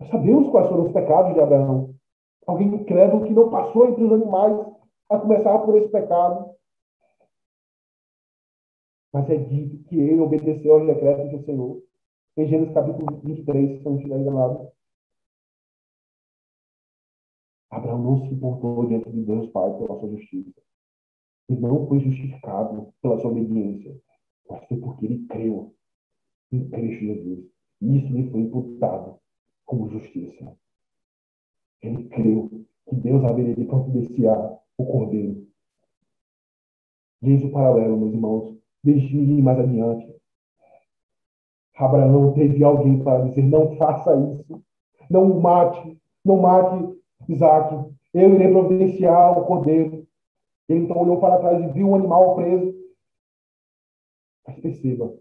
Nós 0.00 0.10
sabemos 0.10 0.50
quais 0.50 0.68
foram 0.68 0.86
os 0.86 0.92
pecados 0.92 1.34
de 1.34 1.40
Abraão. 1.40 1.94
Alguém 2.46 2.68
incrédulo 2.74 3.24
que 3.24 3.32
não 3.32 3.50
passou 3.50 3.88
entre 3.88 4.04
os 4.04 4.12
animais 4.12 4.66
a 5.10 5.18
começar 5.18 5.58
por 5.60 5.76
esse 5.76 5.88
pecado. 5.88 6.50
Mas 9.12 9.28
é 9.30 9.36
dito 9.36 9.82
que 9.84 9.96
ele 9.96 10.20
obedeceu 10.20 10.74
aos 10.74 10.86
decretos 10.86 11.30
do 11.30 11.44
Senhor. 11.44 11.82
Em 12.36 12.46
Gênesis 12.46 12.74
capítulo 12.74 13.20
23, 13.24 13.78
se 13.78 13.84
não 13.84 13.96
estiver 13.96 14.18
enganado. 14.18 14.70
Abraão 17.70 18.02
não 18.02 18.18
se 18.20 18.34
importou 18.34 18.86
diante 18.86 19.10
de 19.10 19.24
Deus 19.24 19.50
Pai 19.50 19.76
pela 19.78 19.98
sua 19.98 20.10
justiça. 20.10 20.60
Ele 21.48 21.60
não 21.60 21.86
foi 21.86 22.00
justificado 22.00 22.92
pela 23.00 23.18
sua 23.18 23.30
obediência, 23.30 23.98
mas 24.48 24.64
foi 24.66 24.78
porque 24.78 25.06
ele 25.06 25.26
creu 25.26 25.74
em 26.52 26.68
Cristo 26.68 27.04
Jesus. 27.04 27.44
E 27.80 27.98
isso 27.98 28.12
lhe 28.12 28.30
foi 28.30 28.40
imputado 28.40 29.18
como 29.64 29.88
justiça. 29.90 30.56
Ele 31.82 32.08
creu 32.08 32.66
que 32.88 32.96
Deus 32.96 33.24
haveria 33.24 33.54
de 33.54 33.64
providenciar 33.64 34.58
o 34.76 34.84
cordeiro. 34.84 35.46
Diz 37.22 37.42
o 37.44 37.50
paralelo, 37.50 37.98
meus 37.98 38.14
irmãos. 38.14 38.57
Ir 38.84 39.42
mais 39.42 39.58
adiante. 39.58 40.18
Abraão 41.76 42.32
teve 42.32 42.62
alguém 42.64 43.02
para 43.02 43.24
dizer: 43.24 43.42
não 43.42 43.76
faça 43.76 44.14
isso. 44.16 44.62
Não 45.10 45.40
mate. 45.40 45.98
Não 46.24 46.40
mate 46.40 46.98
Isaac. 47.28 47.92
Eu 48.12 48.34
irei 48.34 48.50
providenciar 48.50 49.38
o 49.38 49.44
cordeiro. 49.44 50.06
Ele 50.68 50.80
então 50.80 50.98
olhou 50.98 51.20
para 51.20 51.38
trás 51.38 51.62
e 51.62 51.72
viu 51.72 51.90
o 51.90 51.94
animal 51.94 52.34
preso. 52.36 52.76
Mas 54.46 54.58
perceba, 54.60 55.14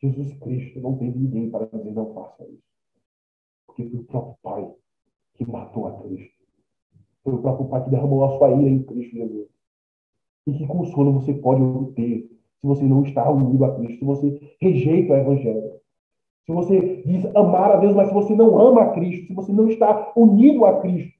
Jesus 0.00 0.38
Cristo 0.38 0.80
não 0.80 0.96
teve 0.96 1.18
ninguém 1.18 1.50
para 1.50 1.66
dizer 1.66 1.92
não 1.92 2.14
faça 2.14 2.46
isso. 2.48 2.62
Porque 3.66 3.88
foi 3.88 4.00
o 4.00 4.04
próprio 4.04 4.36
Pai 4.42 4.74
que 5.34 5.44
matou 5.46 5.86
a 5.88 6.02
Cristo. 6.02 6.40
Foi 7.22 7.34
o 7.34 7.42
próprio 7.42 7.68
Pai 7.68 7.84
que 7.84 7.90
derramou 7.90 8.24
a 8.24 8.38
sua 8.38 8.50
ira 8.50 8.70
em 8.70 8.82
Cristo 8.82 9.16
Jesus. 9.16 9.59
E 10.46 10.52
que 10.52 10.66
consolo 10.66 11.12
você 11.12 11.34
pode 11.34 11.62
obter 11.62 12.28
se 12.60 12.66
você 12.66 12.84
não 12.84 13.02
está 13.02 13.28
unido 13.30 13.64
a 13.64 13.74
Cristo, 13.76 13.98
se 13.98 14.04
você 14.04 14.56
rejeita 14.60 15.12
o 15.12 15.16
Evangelho. 15.16 15.80
Se 16.44 16.52
você 16.52 17.02
diz 17.02 17.24
amar 17.34 17.72
a 17.72 17.76
Deus, 17.76 17.94
mas 17.94 18.08
se 18.08 18.14
você 18.14 18.34
não 18.34 18.58
ama 18.60 18.82
a 18.82 18.92
Cristo, 18.92 19.28
se 19.28 19.34
você 19.34 19.52
não 19.52 19.68
está 19.68 20.12
unido 20.16 20.64
a 20.64 20.80
Cristo, 20.80 21.18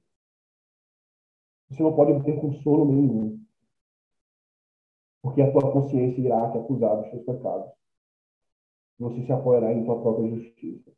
você 1.69 1.81
não 1.81 1.95
pode 1.95 2.11
obter 2.11 2.39
consolo 2.39 2.85
nenhum. 2.85 3.39
Porque 5.23 5.41
a 5.41 5.51
tua 5.51 5.71
consciência 5.71 6.21
irá 6.21 6.51
te 6.51 6.57
acusar 6.57 6.97
dos 6.97 7.09
seus 7.09 7.23
pecados. 7.23 7.71
Você 8.99 9.21
se 9.25 9.31
apoiará 9.31 9.71
em 9.73 9.83
tua 9.85 10.01
própria 10.01 10.29
justiça. 10.29 10.91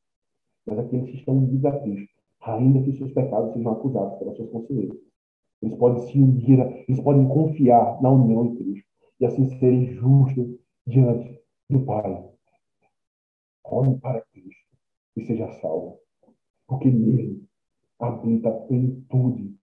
Mas 0.65 0.79
aqueles 0.79 1.09
que 1.09 1.17
estão 1.17 1.37
unidos 1.37 1.65
a 1.65 1.79
Cristo, 1.79 2.13
ainda 2.41 2.81
que 2.81 2.93
seus 2.93 3.11
pecados 3.13 3.53
sejam 3.53 3.73
acusados 3.73 4.17
pelas 4.17 4.35
suas 4.35 4.49
consciências, 4.49 5.12
eles 5.63 5.75
podem 5.75 6.05
se 6.07 6.19
unir, 6.19 6.59
eles 6.87 6.99
podem 6.99 7.25
confiar 7.29 8.01
na 8.01 8.11
união 8.11 8.45
em 8.45 8.55
Cristo 8.55 8.89
e 9.19 9.25
assim 9.25 9.45
serem 9.57 9.85
justos 9.93 10.59
diante 10.85 11.39
do 11.69 11.79
Pai. 11.85 12.29
Olhe 13.63 13.97
para 13.99 14.21
Cristo 14.33 14.67
e 15.15 15.25
seja 15.25 15.47
salvo, 15.61 15.99
porque 16.67 16.91
nele 16.91 17.41
habita 17.97 18.49
a 18.49 18.51
plenitude, 18.51 19.55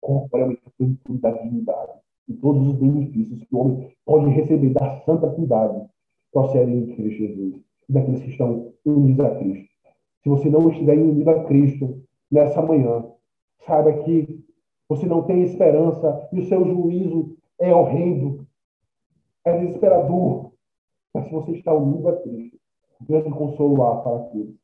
completamente 0.00 0.62
a 0.64 0.70
plenitude 0.70 1.18
da 1.18 1.30
dignidade 1.32 1.92
e 2.28 2.34
todos 2.34 2.68
os 2.68 2.74
benefícios 2.74 3.42
que 3.42 3.54
o 3.54 3.58
homem 3.58 3.92
pode 4.04 4.30
receber 4.30 4.72
da 4.74 5.00
santa 5.00 5.28
piedade 5.30 5.88
procedem 6.32 6.84
de 6.84 6.94
Cristo 6.94 7.18
Jesus 7.18 7.64
e 7.88 7.92
daqueles 7.92 8.22
que 8.22 8.30
estão 8.30 8.72
unidos 8.84 9.24
a 9.24 9.38
Cristo. 9.38 9.68
Se 10.22 10.28
você 10.28 10.48
não 10.48 10.70
estiver 10.70 10.96
unido 10.96 11.28
a 11.28 11.44
Cristo 11.44 12.00
nessa 12.30 12.62
manhã, 12.62 13.04
saiba 13.66 13.92
que 14.04 14.44
você 14.88 15.06
não 15.06 15.22
tem 15.22 15.42
esperança 15.42 16.28
e 16.32 16.40
o 16.40 16.46
seu 16.46 16.64
juízo 16.64 17.36
é 17.58 17.74
horrendo, 17.74 18.46
é 19.44 19.58
desesperador. 19.58 20.52
Mas 21.12 21.26
se 21.26 21.32
você 21.32 21.52
está 21.52 21.72
unido 21.72 22.08
a 22.08 22.16
Cristo, 22.20 22.58
grande 23.00 23.30
consolo 23.30 23.82
há 23.82 24.02
para 24.02 24.24
aqueles 24.24 24.56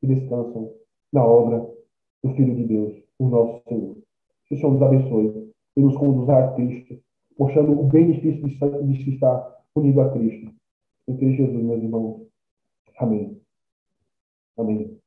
que 0.00 0.06
descansam 0.06 0.72
na 1.12 1.24
obra 1.24 1.68
do 2.22 2.30
Filho 2.34 2.54
de 2.54 2.64
Deus, 2.64 3.02
o 3.18 3.28
nosso 3.28 3.62
Senhor. 3.68 3.96
Que 4.46 4.54
o 4.54 4.58
Senhor 4.58 4.72
nos 4.72 4.82
abençoe 4.82 5.52
e 5.76 5.80
nos 5.80 5.96
conduza 5.96 6.36
a 6.36 6.54
Cristo, 6.54 6.98
mostrando 7.38 7.72
o 7.72 7.84
benefício 7.84 8.46
de 8.46 9.10
estar 9.14 9.62
unido 9.74 10.00
a 10.00 10.10
Cristo. 10.12 10.52
Em 11.08 11.16
Cristo 11.16 11.44
Jesus, 11.44 11.64
meus 11.64 11.82
irmãos. 11.82 12.26
Amém. 12.98 13.40
Amém. 14.56 15.01